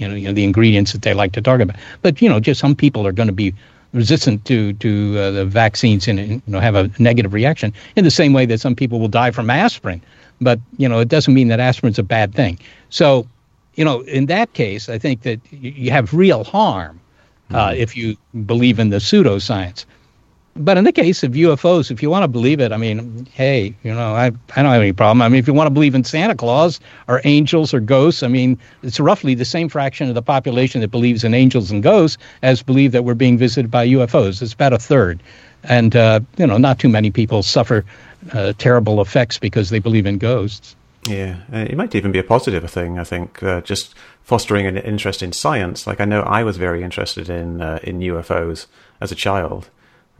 [0.00, 1.76] you know, you know the ingredients that they like to talk about.
[2.02, 3.54] But you know, just some people are going to be
[3.92, 8.10] resistant to to uh, the vaccines and you know have a negative reaction in the
[8.10, 10.00] same way that some people will die from aspirin.
[10.40, 12.58] But you know, it doesn't mean that aspirin's a bad thing.
[12.88, 13.26] So,
[13.74, 17.00] you know, in that case, I think that you have real harm
[17.52, 19.84] uh, if you believe in the pseudoscience.
[20.56, 23.74] But in the case of UFOs, if you want to believe it, I mean, hey,
[23.82, 25.22] you know, I, I don't have any problem.
[25.22, 28.28] I mean, if you want to believe in Santa Claus or angels or ghosts, I
[28.28, 32.18] mean, it's roughly the same fraction of the population that believes in angels and ghosts
[32.42, 34.42] as believe that we're being visited by UFOs.
[34.42, 35.22] It's about a third.
[35.62, 37.84] And, uh, you know, not too many people suffer
[38.32, 40.74] uh, terrible effects because they believe in ghosts.
[41.08, 42.98] Yeah, uh, it might even be a positive thing.
[42.98, 45.86] I think uh, just fostering an interest in science.
[45.86, 48.66] Like I know I was very interested in uh, in UFOs
[49.00, 49.70] as a child,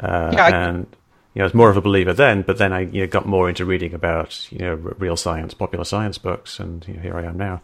[0.01, 0.87] uh, Yeah, I- and
[1.35, 2.43] you know, I was more of a believer then.
[2.43, 5.55] But then I you know, got more into reading about you know r- real science,
[5.55, 7.61] popular science books, and you know, here I am now.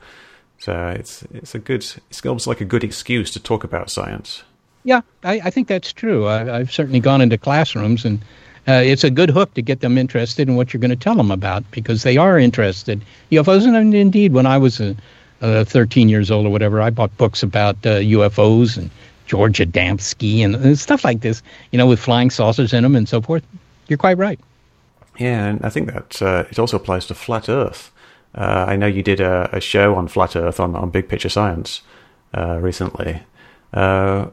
[0.59, 4.43] So it's it's a good it's almost like a good excuse to talk about science.
[4.85, 6.27] Yeah, I, I think that's true.
[6.27, 8.21] I, I've certainly gone into classrooms, and
[8.69, 11.17] uh, it's a good hook to get them interested in what you're going to tell
[11.17, 13.03] them about because they are interested.
[13.33, 14.95] UFOs, and indeed, when I was uh,
[15.43, 18.89] uh, 13 years old or whatever, I bought books about uh, UFOs and
[19.27, 23.09] George Adamski and, and stuff like this, you know, with flying saucers in them and
[23.09, 23.45] so forth.
[23.89, 24.41] You're quite right.
[25.19, 27.93] Yeah, and I think that uh, it also applies to flat Earth.
[28.35, 31.29] Uh, I know you did a, a show on flat Earth on, on Big Picture
[31.29, 31.83] Science
[32.37, 33.23] uh, recently.
[33.73, 34.27] Uh,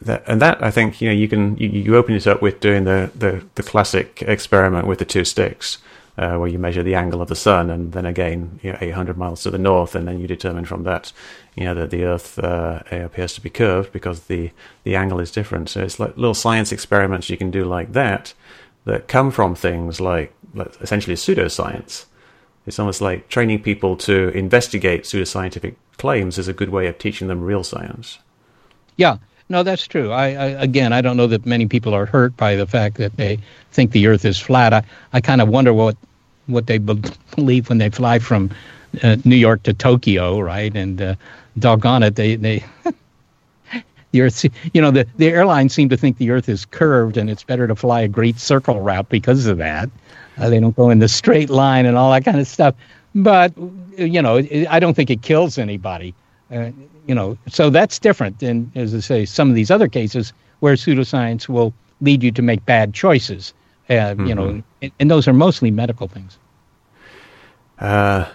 [0.00, 2.60] that, and that I think you know you can you, you open it up with
[2.60, 5.78] doing the, the, the classic experiment with the two sticks,
[6.18, 9.16] uh, where you measure the angle of the sun, and then again you know, 800
[9.16, 11.12] miles to the north, and then you determine from that
[11.54, 14.50] you know that the Earth uh, appears to be curved because the
[14.82, 15.68] the angle is different.
[15.68, 18.34] So it's like little science experiments you can do like that
[18.84, 22.04] that come from things like, like essentially pseudoscience.
[22.66, 27.28] It's almost like training people to investigate pseudoscientific claims is a good way of teaching
[27.28, 28.18] them real science.
[28.96, 30.10] Yeah, no, that's true.
[30.10, 33.16] I, I again, I don't know that many people are hurt by the fact that
[33.16, 33.38] they
[33.72, 34.72] think the Earth is flat.
[34.72, 34.82] I,
[35.12, 35.96] I kind of wonder what
[36.46, 37.00] what they be-
[37.36, 38.50] believe when they fly from
[39.02, 40.74] uh, New York to Tokyo, right?
[40.74, 41.14] And uh,
[41.58, 42.64] doggone it, they they.
[44.12, 47.28] the Earth, you know, the, the airlines seem to think the Earth is curved and
[47.28, 49.90] it's better to fly a great circle route because of that.
[50.38, 52.76] Uh, they don't go in the straight line and all that kind of stuff.
[53.16, 53.52] But,
[53.98, 56.14] you know, it, I don't think it kills anybody.
[56.50, 56.70] Uh,
[57.06, 60.74] you know, so that's different than, as I say, some of these other cases where
[60.74, 63.52] pseudoscience will lead you to make bad choices.
[63.88, 64.26] Uh, mm-hmm.
[64.26, 64.60] You know, mm-hmm.
[64.82, 66.38] and, and, those are mostly medical things.
[67.78, 68.26] Uh,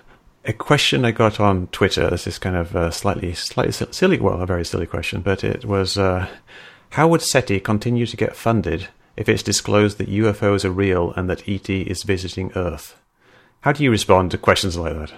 [0.50, 2.10] a question I got on Twitter.
[2.10, 5.64] This is kind of a slightly, slightly silly, well, a very silly question, but it
[5.64, 6.28] was: uh,
[6.91, 11.30] How would SETI continue to get funded if it's disclosed that UFOs are real and
[11.30, 13.00] that ET is visiting Earth?
[13.62, 15.14] How do you respond to questions like that?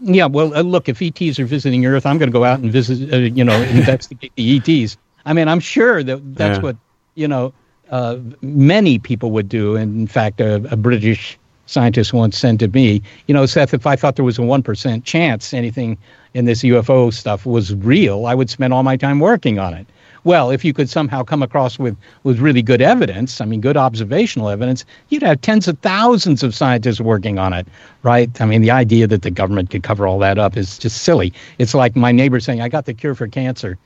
[0.00, 2.70] Yeah, well, uh, look, if ETs are visiting Earth, I'm going to go out and
[2.70, 4.96] visit, uh, you know, investigate the ETs.
[5.24, 6.62] I mean, I'm sure that that's yeah.
[6.62, 6.76] what
[7.16, 7.52] you know
[7.90, 9.74] uh, many people would do.
[9.74, 13.86] And in fact, a, a British scientist once said to me, you know, Seth, if
[13.86, 15.98] I thought there was a 1% chance anything
[16.34, 19.86] in this UFO stuff was real, I would spend all my time working on it.
[20.24, 23.76] Well, if you could somehow come across with, with really good evidence, I mean, good
[23.76, 27.68] observational evidence, you'd have tens of thousands of scientists working on it,
[28.02, 28.28] right?
[28.40, 31.32] I mean, the idea that the government could cover all that up is just silly.
[31.58, 33.78] It's like my neighbor saying, I got the cure for cancer,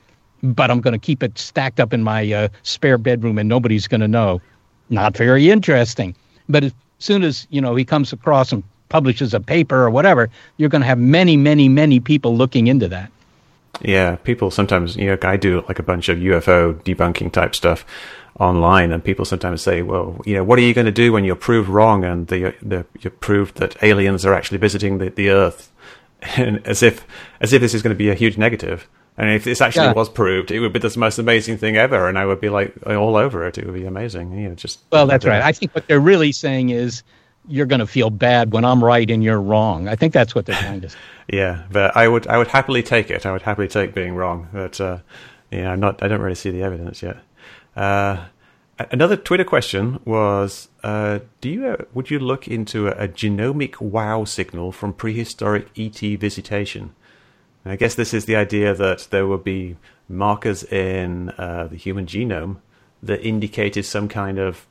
[0.43, 3.87] but I'm going to keep it stacked up in my uh, spare bedroom and nobody's
[3.87, 4.41] going to know.
[4.89, 6.17] Not very interesting.
[6.49, 10.29] But soon as you know he comes across and publishes a paper or whatever,
[10.59, 13.11] you're going to have many, many, many people looking into that.
[13.83, 17.87] Yeah, people sometimes, you know, I do like a bunch of UFO debunking type stuff
[18.39, 21.25] online, and people sometimes say, "Well, you know, what are you going to do when
[21.25, 25.31] you're proved wrong and the, the you're proved that aliens are actually visiting the, the
[25.31, 25.73] Earth?"
[26.37, 27.07] And as if
[27.41, 28.87] as if this is going to be a huge negative.
[29.21, 29.93] And if this actually yeah.
[29.93, 32.75] was proved, it would be the most amazing thing ever, and I would be like
[32.87, 33.59] all over it.
[33.59, 34.33] It would be amazing.
[34.33, 35.43] You know, just well, that's right.
[35.43, 37.03] I think what they're really saying is
[37.47, 39.89] you're going to feel bad when I'm right and you're wrong.
[39.89, 40.99] I think that's what they're trying to say.
[41.29, 43.27] yeah, but I would I would happily take it.
[43.27, 44.49] I would happily take being wrong.
[44.55, 45.01] But uh,
[45.51, 46.03] yeah, I'm not.
[46.03, 47.19] I don't really see the evidence yet.
[47.77, 48.25] Uh,
[48.91, 53.83] another Twitter question was: uh, Do you uh, would you look into a, a genomic
[53.83, 56.95] wow signal from prehistoric ET visitation?
[57.65, 59.77] I guess this is the idea that there would be
[60.09, 62.57] markers in uh, the human genome
[63.03, 64.67] that indicated some kind of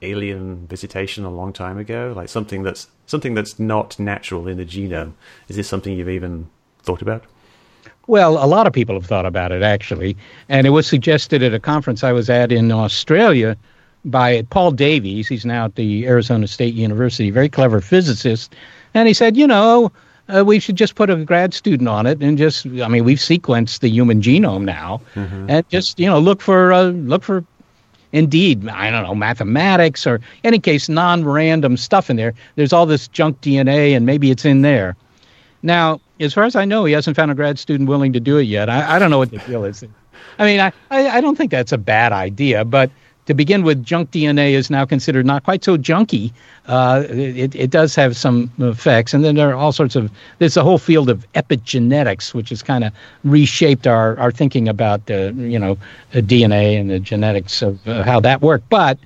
[0.00, 4.64] alien visitation a long time ago, like something that's something that's not natural in the
[4.64, 5.12] genome.
[5.48, 6.48] Is this something you've even
[6.82, 7.24] thought about?
[8.08, 10.16] Well, a lot of people have thought about it actually,
[10.48, 13.56] and it was suggested at a conference I was at in Australia
[14.04, 15.28] by Paul Davies.
[15.28, 18.56] He's now at the Arizona State University, very clever physicist,
[18.94, 19.92] and he said, you know
[20.32, 23.18] uh, we should just put a grad student on it and just i mean we've
[23.18, 25.00] sequenced the human genome now.
[25.14, 25.46] Mm-hmm.
[25.48, 27.44] and just you know look for uh, look for
[28.12, 32.34] indeed i don't know mathematics or any case non-random stuff in there.
[32.56, 34.96] There's all this junk dna and maybe it's in there.
[35.62, 38.38] Now as far as i know he hasn't found a grad student willing to do
[38.38, 38.68] it yet.
[38.68, 39.84] I, I don't know what the deal is.
[40.38, 42.90] I mean I, I, I don't think that's a bad idea but
[43.26, 46.32] to begin with, junk DNA is now considered not quite so junky.
[46.66, 49.14] Uh, it, it does have some effects.
[49.14, 52.62] And then there are all sorts of, there's a whole field of epigenetics, which has
[52.62, 52.92] kind of
[53.24, 55.78] reshaped our, our thinking about, uh, you know,
[56.12, 58.68] DNA and the genetics of uh, how that worked.
[58.68, 58.98] But,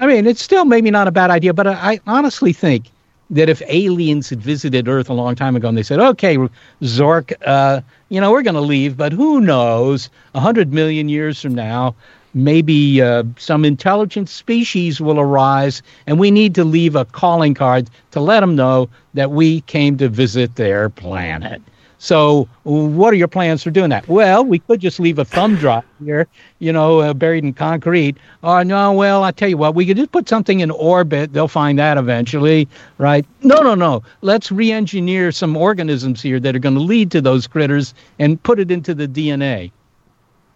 [0.00, 2.90] I mean, it's still maybe not a bad idea, but I, I honestly think
[3.30, 6.36] that if aliens had visited Earth a long time ago and they said, okay,
[6.82, 11.40] Zork, uh, you know, we're going to leave, but who knows, a hundred million years
[11.40, 11.94] from now,
[12.36, 17.88] maybe uh, some intelligent species will arise, and we need to leave a calling card
[18.10, 21.62] to let them know that we came to visit their planet.
[21.98, 24.06] So, what are your plans for doing that?
[24.06, 26.28] Well, we could just leave a thumb drive here,
[26.58, 28.18] you know, uh, buried in concrete.
[28.42, 31.32] Or, no, well, I tell you what, we could just put something in orbit.
[31.32, 32.68] They'll find that eventually,
[32.98, 33.24] right?
[33.42, 34.02] No, no, no.
[34.20, 38.42] Let's re engineer some organisms here that are going to lead to those critters and
[38.42, 39.70] put it into the DNA.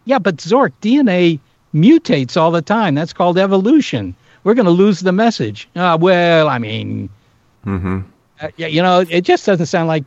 [0.04, 1.40] Yeah, but Zork, DNA
[1.74, 2.94] mutates all the time.
[2.94, 4.14] That's called evolution.
[4.44, 5.68] We're going to lose the message.
[5.76, 7.10] Uh, well, I mean,
[7.66, 8.00] mm-hmm.
[8.40, 10.04] uh, yeah, you know, it just doesn't sound like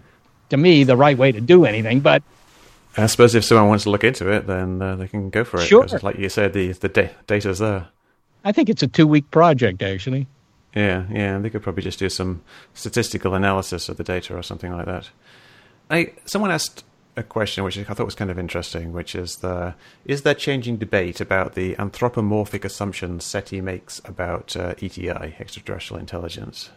[0.50, 2.00] to me the right way to do anything.
[2.00, 2.24] But
[2.98, 5.60] I suppose if someone wants to look into it, then uh, they can go for
[5.60, 5.66] it.
[5.66, 7.88] Sure, like you said, the the da- data's there.
[8.44, 10.28] I think it's a two week project, actually.
[10.76, 12.42] Yeah, yeah, they could probably just do some
[12.74, 15.10] statistical analysis of the data or something like that.
[15.90, 16.84] I someone asked
[17.16, 20.78] a question which I thought was kind of interesting, which is the is there changing
[20.78, 26.72] debate about the anthropomorphic assumptions SETI makes about uh, ETI, extraterrestrial intelligence?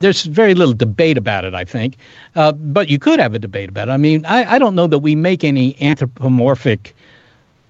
[0.00, 1.96] There's very little debate about it, I think,
[2.36, 3.92] uh, but you could have a debate about it.
[3.92, 6.94] I mean, I, I don't know that we make any anthropomorphic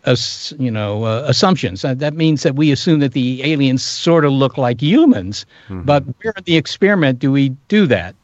[0.04, 1.86] as, you know, uh, assumptions.
[1.86, 5.82] Uh, that means that we assume that the aliens sort of look like humans, mm-hmm.
[5.82, 8.14] but where in the experiment do we do that?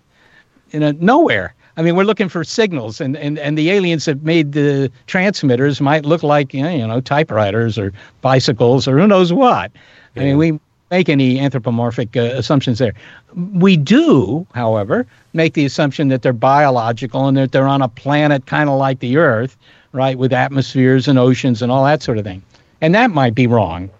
[0.73, 1.55] In a, nowhere.
[1.77, 5.81] I mean, we're looking for signals, and, and, and the aliens that made the transmitters
[5.81, 9.73] might look like you know typewriters or bicycles or who knows what.
[10.15, 10.23] Yeah.
[10.23, 10.61] I mean, we
[10.91, 12.95] make any anthropomorphic uh, assumptions there.
[13.35, 18.47] We do, however, make the assumption that they're biological and that they're on a planet
[18.47, 19.57] kind of like the Earth,
[19.93, 22.43] right, with atmospheres and oceans and all that sort of thing.
[22.81, 23.91] And that might be wrong.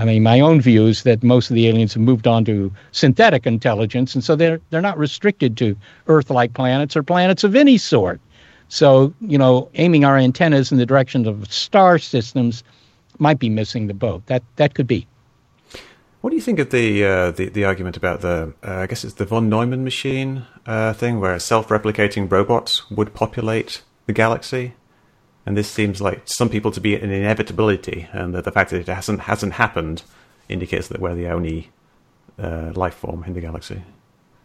[0.00, 2.72] I mean, my own view is that most of the aliens have moved on to
[2.92, 5.76] synthetic intelligence, and so they're they're not restricted to
[6.06, 8.18] Earth-like planets or planets of any sort.
[8.70, 12.64] So, you know, aiming our antennas in the direction of star systems
[13.18, 14.24] might be missing the boat.
[14.24, 15.06] That that could be.
[16.22, 19.04] What do you think of the uh, the, the argument about the uh, I guess
[19.04, 24.72] it's the von Neumann machine uh, thing, where self-replicating robots would populate the galaxy?
[25.50, 28.78] And this seems like some people to be an inevitability, and that the fact that
[28.78, 30.04] it hasn't hasn't happened
[30.48, 31.70] indicates that we're the only
[32.38, 33.82] uh, life form in the galaxy.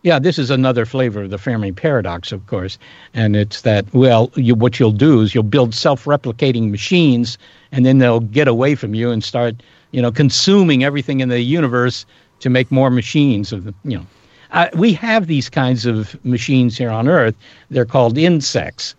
[0.01, 2.79] Yeah, this is another flavor of the Fermi paradox, of course,
[3.13, 7.37] and it's that well, you, what you'll do is you'll build self-replicating machines,
[7.71, 11.41] and then they'll get away from you and start, you know, consuming everything in the
[11.41, 12.03] universe
[12.39, 14.05] to make more machines of the, you know.
[14.53, 17.35] Uh, we have these kinds of machines here on Earth.
[17.69, 18.95] They're called insects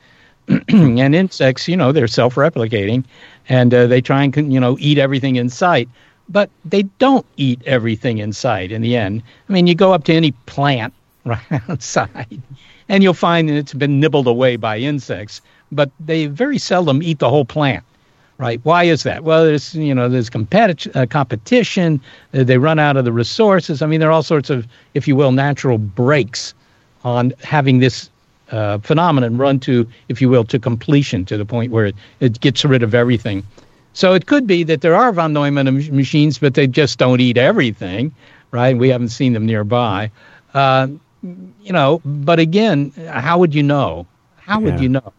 [0.68, 3.04] and insects, you know, they're self-replicating,
[3.48, 5.88] and uh, they try and you know eat everything in sight.
[6.28, 8.72] But they don't eat everything in sight.
[8.72, 10.92] In the end, I mean, you go up to any plant
[11.24, 12.40] right outside,
[12.88, 15.40] and you'll find that it's been nibbled away by insects.
[15.72, 17.84] But they very seldom eat the whole plant.
[18.38, 18.60] Right?
[18.64, 19.24] Why is that?
[19.24, 22.00] Well, there's you know there's competi- uh, competition.
[22.34, 23.82] Uh, they run out of the resources.
[23.82, 26.54] I mean, there are all sorts of, if you will, natural brakes
[27.02, 28.10] on having this
[28.50, 32.40] uh, phenomenon run to, if you will, to completion to the point where it, it
[32.40, 33.44] gets rid of everything.
[33.92, 37.38] So it could be that there are von Neumann machines, but they just don't eat
[37.38, 38.14] everything,
[38.50, 38.76] right?
[38.76, 40.10] We haven't seen them nearby.
[40.52, 40.88] Uh,
[41.22, 44.06] you know, but again, how would you know?
[44.36, 44.80] How would yeah.
[44.80, 45.12] you know?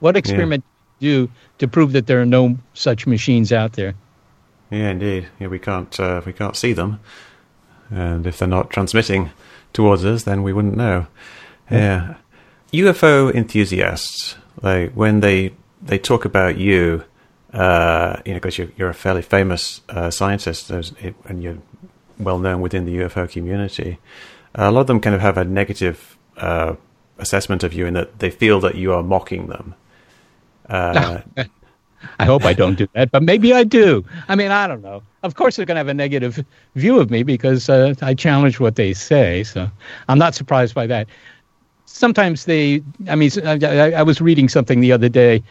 [0.00, 0.64] What experiment
[0.98, 1.10] yeah.
[1.10, 3.94] do to prove that there are no such machines out there?
[4.70, 5.28] Yeah, indeed.
[5.38, 7.00] Yeah, we can't uh, we can't see them,
[7.90, 9.30] and if they're not transmitting
[9.72, 11.06] towards us, then we wouldn't know.
[11.70, 12.14] Yeah.
[12.80, 17.04] UFO enthusiasts, like when they they talk about you,
[17.52, 21.58] uh, you know, because you're, you're a fairly famous uh, scientist and you're
[22.18, 23.98] well known within the UFO community,
[24.54, 26.74] a lot of them kind of have a negative uh,
[27.18, 29.74] assessment of you in that they feel that you are mocking them.
[30.68, 31.20] Uh,
[32.18, 34.04] I hope I don't do that, but maybe I do.
[34.28, 35.02] I mean, I don't know.
[35.22, 36.44] Of course, they're going to have a negative
[36.74, 39.42] view of me because uh, I challenge what they say.
[39.44, 39.70] So
[40.08, 41.08] I'm not surprised by that
[41.86, 45.42] sometimes they, I mean, I, I was reading something the other day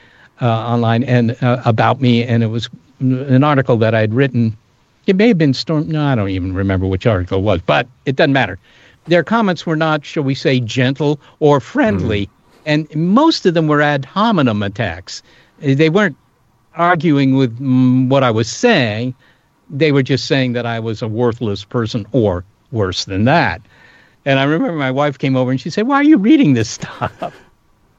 [0.41, 2.69] uh, online and uh, about me, and it was
[2.99, 4.57] an article that I had written.
[5.07, 5.89] It may have been Storm.
[5.89, 8.57] No, I don't even remember which article it was, but it doesn't matter.
[9.05, 12.29] Their comments were not, shall we say, gentle or friendly, mm.
[12.65, 15.21] and most of them were ad hominem attacks.
[15.59, 16.15] They weren't
[16.75, 19.13] arguing with mm, what I was saying.
[19.69, 23.61] They were just saying that I was a worthless person, or worse than that.
[24.25, 26.69] And I remember my wife came over and she said, "Why are you reading this
[26.69, 27.35] stuff?"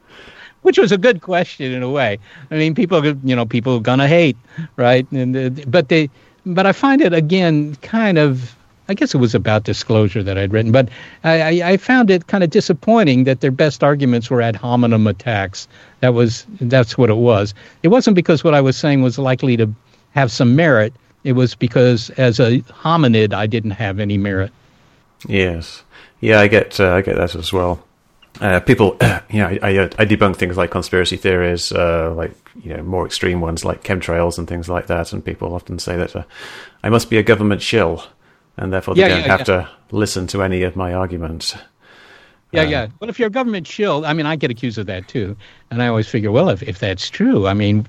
[0.63, 2.19] Which was a good question in a way.
[2.51, 4.37] I mean, people, you know, people are gonna hate,
[4.77, 5.11] right?
[5.13, 6.09] And uh, but they,
[6.47, 8.57] but I find it again kind of.
[8.87, 10.91] I guess it was about disclosure that I'd written, but
[11.25, 15.67] I, I, found it kind of disappointing that their best arguments were ad hominem attacks.
[16.01, 17.55] That was that's what it was.
[17.83, 19.73] It wasn't because what I was saying was likely to
[20.11, 20.93] have some merit.
[21.25, 24.53] It was because as a hominid, I didn't have any merit.
[25.27, 25.83] Yes.
[26.25, 27.85] Yeah, I get uh, I get that as well.
[28.41, 28.97] Uh, people,
[29.31, 32.83] you know, I, I, uh, I, debunk things like conspiracy theories, uh, like you know
[32.83, 35.13] more extreme ones like chemtrails and things like that.
[35.13, 36.25] And people often say that uh,
[36.83, 38.03] I must be a government shill,
[38.57, 39.45] and therefore they yeah, don't yeah, have yeah.
[39.45, 41.55] to listen to any of my arguments.
[42.53, 42.87] Yeah, uh, yeah.
[43.01, 45.37] Well, if you're a government shill, I mean, I get accused of that too,
[45.71, 47.87] and I always figure, well, if if that's true, I mean,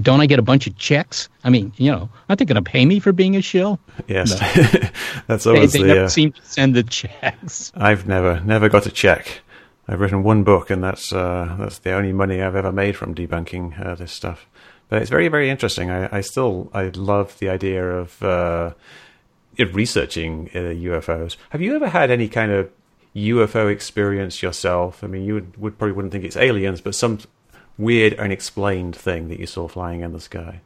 [0.00, 1.28] don't I get a bunch of checks?
[1.44, 3.78] I mean, you know, aren't they going to pay me for being a shill?
[4.08, 4.88] Yes, no.
[5.26, 7.72] that's always they, they the, never uh, seem to send the checks.
[7.74, 9.40] I've never never got a check.
[9.86, 13.14] I've written one book, and that's uh, that's the only money I've ever made from
[13.14, 14.46] debunking uh, this stuff.
[14.88, 15.90] But it's very very interesting.
[15.90, 18.72] I, I still I love the idea of uh,
[19.58, 21.36] researching UFOs.
[21.36, 22.70] Uh, Have you ever had any kind of
[23.14, 25.04] UFO experience yourself?
[25.04, 27.20] I mean, you would, would probably wouldn't think it's aliens, but some
[27.78, 30.60] weird, unexplained thing that you saw flying in the sky?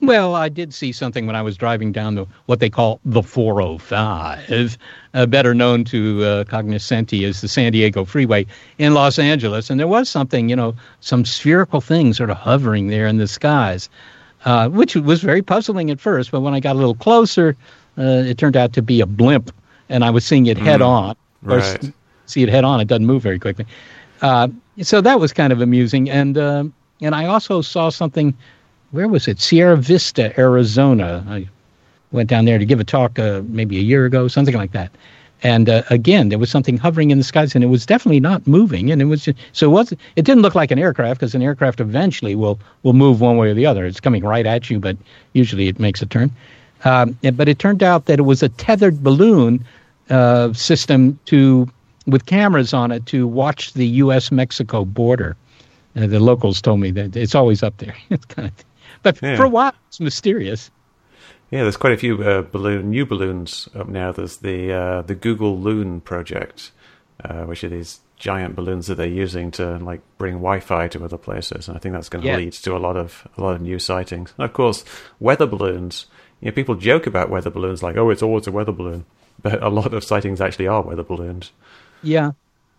[0.00, 3.22] Well, I did see something when I was driving down the what they call the
[3.22, 4.78] 405,
[5.14, 8.46] uh, better known to uh, cognoscenti as the San Diego Freeway
[8.78, 12.86] in Los Angeles, and there was something, you know, some spherical thing sort of hovering
[12.86, 13.88] there in the skies.
[14.44, 16.30] uh, which was very puzzling at first.
[16.30, 17.56] But when I got a little closer,
[17.96, 19.52] uh, it turned out to be a blimp,
[19.88, 21.16] and I was seeing it head mm, on.
[21.42, 21.92] Right.
[22.26, 23.66] see it head on, it doesn't move very quickly.
[24.82, 26.64] So that was kind of amusing, and uh,
[27.00, 28.34] and I also saw something.
[28.90, 29.40] Where was it?
[29.40, 31.24] Sierra Vista, Arizona.
[31.28, 31.48] I
[32.12, 34.90] went down there to give a talk uh, maybe a year ago, something like that.
[35.42, 38.46] And uh, again, there was something hovering in the skies, and it was definitely not
[38.46, 38.90] moving.
[38.90, 41.42] And it was just, so it was it didn't look like an aircraft because an
[41.42, 43.86] aircraft eventually will will move one way or the other.
[43.86, 44.96] It's coming right at you, but
[45.34, 46.30] usually it makes a turn.
[46.84, 49.64] Um, but it turned out that it was a tethered balloon
[50.10, 51.68] uh, system to
[52.08, 54.32] with cameras on it to watch the U.S.
[54.32, 55.36] Mexico border.
[55.94, 57.96] Uh, the locals told me that it's always up there.
[58.10, 58.64] it's kind of,
[59.02, 59.36] but yeah.
[59.36, 60.70] for a while it's mysterious.
[61.50, 64.12] Yeah, there's quite a few uh, balloon new balloons up now.
[64.12, 66.72] There's the uh, the Google Loon project,
[67.24, 71.16] uh, which are these giant balloons that they're using to like bring Wi-Fi to other
[71.16, 72.36] places, and I think that's going to yeah.
[72.36, 74.34] lead to a lot of a lot of new sightings.
[74.36, 74.84] And of course,
[75.20, 76.06] weather balloons.
[76.40, 79.06] You know, people joke about weather balloons like, "Oh, it's always a weather balloon,"
[79.40, 81.52] but a lot of sightings actually are weather balloons.
[82.02, 82.32] Yeah,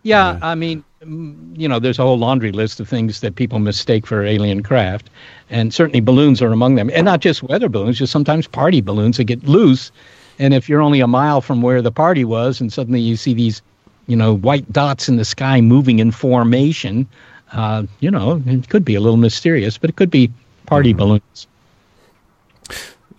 [0.04, 0.40] yeah, yeah.
[0.42, 4.24] I mean, you know, there's a whole laundry list of things that people mistake for
[4.24, 5.10] alien craft,
[5.50, 9.18] and certainly balloons are among them, and not just weather balloons, just sometimes party balloons
[9.18, 9.92] that get loose,
[10.40, 13.34] and if you're only a mile from where the party was, and suddenly you see
[13.34, 13.62] these,
[14.08, 17.08] you know, white dots in the sky moving in formation,
[17.54, 20.32] uh, you know, it could be a little mysterious, but it could be
[20.66, 21.00] party mm-hmm.
[21.00, 21.48] balloons.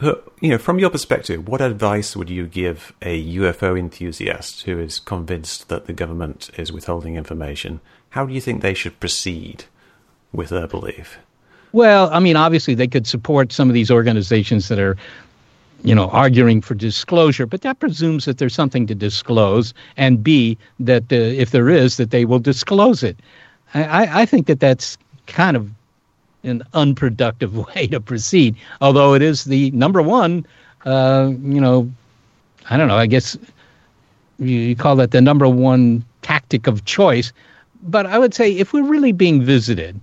[0.00, 4.98] You know, from your perspective, what advice would you give a UFO enthusiast who is
[4.98, 7.80] convinced that the government is withholding information?
[8.10, 9.64] How do you think they should proceed
[10.32, 11.18] with their belief?
[11.72, 14.96] Well, I mean, obviously they could support some of these organizations that are,
[15.84, 20.56] you know, arguing for disclosure, but that presumes that there's something to disclose, and B,
[20.80, 23.18] that uh, if there is, that they will disclose it.
[23.74, 25.70] I, I think that that's kind of
[26.44, 28.56] an unproductive way to proceed.
[28.80, 30.46] Although it is the number one,
[30.84, 31.90] uh, you know,
[32.68, 32.96] I don't know.
[32.96, 33.36] I guess
[34.38, 37.32] you, call that the number one tactic of choice.
[37.82, 40.00] But I would say if we're really being visited,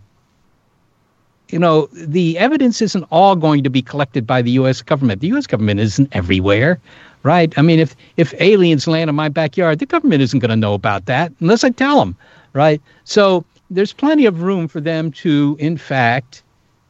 [1.49, 4.81] you know, the evidence isn't all going to be collected by the U.S.
[4.81, 5.21] government.
[5.21, 5.47] The U.S.
[5.47, 6.79] government isn't everywhere,
[7.23, 7.57] right?
[7.57, 10.73] I mean, if if aliens land in my backyard, the government isn't going to know
[10.73, 12.17] about that unless I tell them,
[12.53, 12.81] right?
[13.05, 16.43] So there's plenty of room for them to, in fact,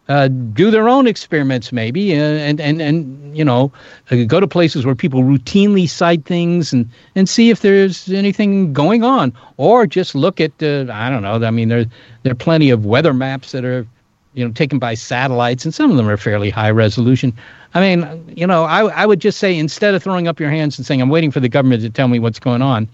[0.10, 3.72] uh, do their own experiments, maybe, uh, and and and you know,
[4.10, 8.72] uh, go to places where people routinely sight things and and see if there's anything
[8.72, 11.46] going on, or just look at uh, I don't know.
[11.46, 11.86] I mean, there
[12.24, 13.86] there are plenty of weather maps that are,
[14.34, 17.34] you know, taken by satellites, and some of them are fairly high resolution.
[17.74, 20.80] I mean, you know, I I would just say instead of throwing up your hands
[20.80, 22.88] and saying I'm waiting for the government to tell me what's going on,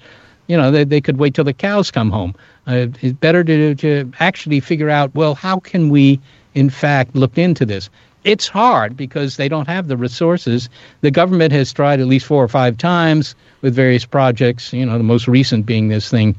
[0.47, 2.35] you know, they, they could wait till the cows come home.
[2.67, 6.19] Uh, it's better to, to actually figure out, well, how can we,
[6.53, 7.89] in fact, look into this?
[8.23, 10.69] It's hard because they don't have the resources.
[11.01, 14.97] The government has tried at least four or five times with various projects, you know,
[14.97, 16.35] the most recent being this thing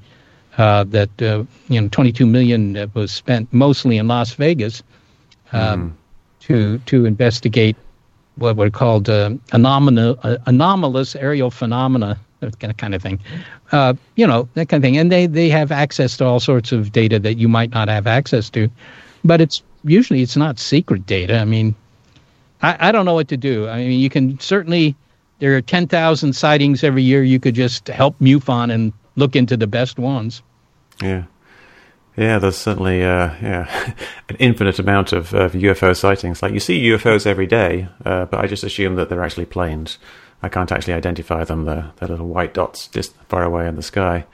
[0.56, 4.82] uh, that, uh, you know, 22 million was spent mostly in Las Vegas
[5.52, 6.46] um, mm.
[6.46, 7.76] to, to investigate
[8.36, 12.18] what were called uh, anomal- uh, anomalous aerial phenomena
[12.52, 13.20] kind of thing.
[13.72, 14.96] Uh, you know, that kind of thing.
[14.96, 18.06] And they, they have access to all sorts of data that you might not have
[18.06, 18.70] access to.
[19.24, 21.38] But it's usually it's not secret data.
[21.38, 21.74] I mean,
[22.62, 23.68] I, I don't know what to do.
[23.68, 24.96] I mean, you can certainly
[25.38, 27.22] there are ten thousand sightings every year.
[27.22, 30.42] You could just help MUFON and look into the best ones.
[31.02, 31.24] Yeah.
[32.16, 33.94] Yeah, there's certainly uh, yeah
[34.28, 36.42] an infinite amount of, of UFO sightings.
[36.42, 39.98] Like you see UFOs every day, uh, but I just assume that they're actually planes.
[40.44, 41.64] I can't actually identify them.
[41.64, 44.24] The the little white dots just far away in the sky.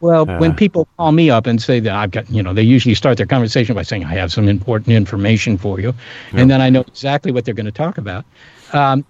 [0.00, 2.62] Well, uh, when people call me up and say that I've got, you know, they
[2.62, 5.94] usually start their conversation by saying, I have some important information for you.
[6.32, 8.24] And then I know exactly what they're going to talk about.
[8.74, 9.06] Um,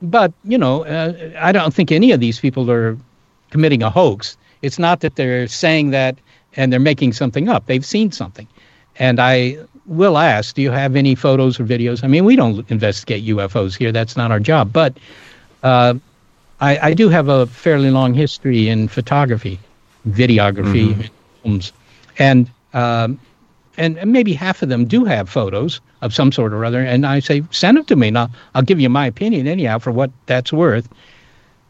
[0.00, 2.96] but, you know, uh, I don't think any of these people are
[3.50, 4.36] committing a hoax.
[4.62, 6.16] It's not that they're saying that
[6.54, 7.66] and they're making something up.
[7.66, 8.46] They've seen something.
[8.96, 12.04] And I will ask, do you have any photos or videos?
[12.04, 13.90] I mean, we don't investigate UFOs here.
[13.90, 14.72] That's not our job.
[14.72, 14.96] But
[15.62, 15.94] uh,
[16.60, 19.58] I, I, do have a fairly long history in photography,
[20.08, 21.02] videography, mm-hmm.
[21.42, 21.72] films,
[22.18, 23.18] and um,
[23.76, 26.80] and maybe half of them do have photos of some sort or other.
[26.80, 29.78] And I say, send them to me, and I'll, I'll give you my opinion anyhow
[29.78, 30.88] for what that's worth.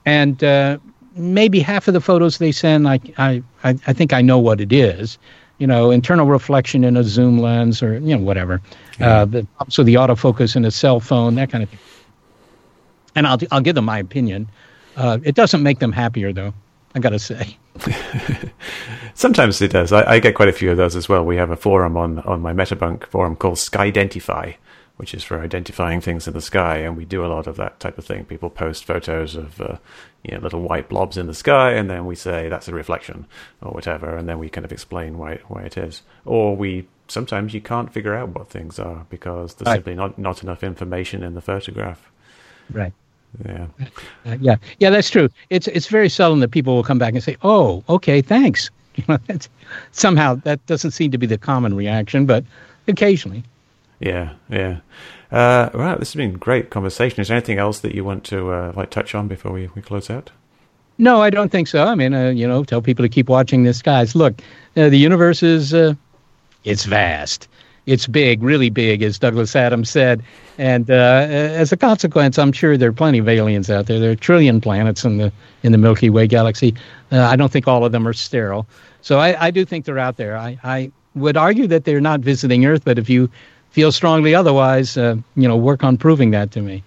[0.05, 0.79] And uh,
[1.15, 4.73] maybe half of the photos they send, I, I, I think I know what it
[4.73, 5.19] is.
[5.59, 8.61] You know, internal reflection in a zoom lens, or you know, whatever.
[8.99, 9.09] Yeah.
[9.09, 11.79] Uh, the, so the autofocus in a cell phone, that kind of thing
[13.15, 14.49] and I'll I'll give them my opinion.
[14.97, 16.53] Uh, it doesn't make them happier, though.
[16.95, 17.57] I got to say.
[19.15, 19.93] Sometimes it does.
[19.93, 21.25] I, I, get quite a few of those as well.
[21.25, 24.57] We have a forum on on my Metabunk forum called Skydentify,
[24.97, 27.81] which is for identifying things in the sky, and we do a lot of that
[27.81, 28.25] type of thing.
[28.27, 29.77] People post photos of uh,
[30.23, 33.27] you know little white blobs in the sky, and then we say that's a reflection
[33.63, 36.03] or whatever, and then we kind of explain why why it is.
[36.27, 39.77] Or we sometimes you can't figure out what things are because there's Right.
[39.77, 42.11] simply not not enough information in the photograph.
[42.71, 42.93] Right.
[43.45, 43.67] Yeah.
[44.27, 45.29] Uh, yeah, yeah, that's true.
[45.51, 49.05] It's it's very seldom that people will come back and say, "Oh, okay, thanks." You
[49.09, 49.49] know, that's,
[49.93, 52.45] somehow that doesn't seem to be the common reaction, but
[52.89, 53.43] occasionally.
[54.01, 54.81] Yeah, yeah.
[55.31, 57.19] Uh, right, this has been a great conversation.
[57.23, 59.81] Is there anything else that you want to uh, like touch on before we, we
[59.81, 60.31] close out?
[60.99, 61.85] No, I don't think so.
[61.85, 64.15] I mean, uh, you know, tell people to keep watching the skies.
[64.15, 64.43] Look,
[64.77, 65.95] uh, the universe is uh,
[66.65, 67.49] it's vast.
[67.87, 70.23] It's big, really big, as Douglas Adams said.
[70.59, 73.99] And uh, as a consequence, I'm sure there are plenty of aliens out there.
[73.99, 76.75] There are a trillion planets in the in the Milky Way galaxy.
[77.11, 78.67] Uh, I don't think all of them are sterile.
[79.01, 80.37] So I, I do think they're out there.
[80.37, 83.29] I, I would argue that they're not visiting Earth, but if you
[83.71, 86.85] feel strongly otherwise, uh, you know, work on proving that to me.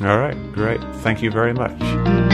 [0.00, 0.80] All right, great.
[0.96, 2.29] Thank you very much.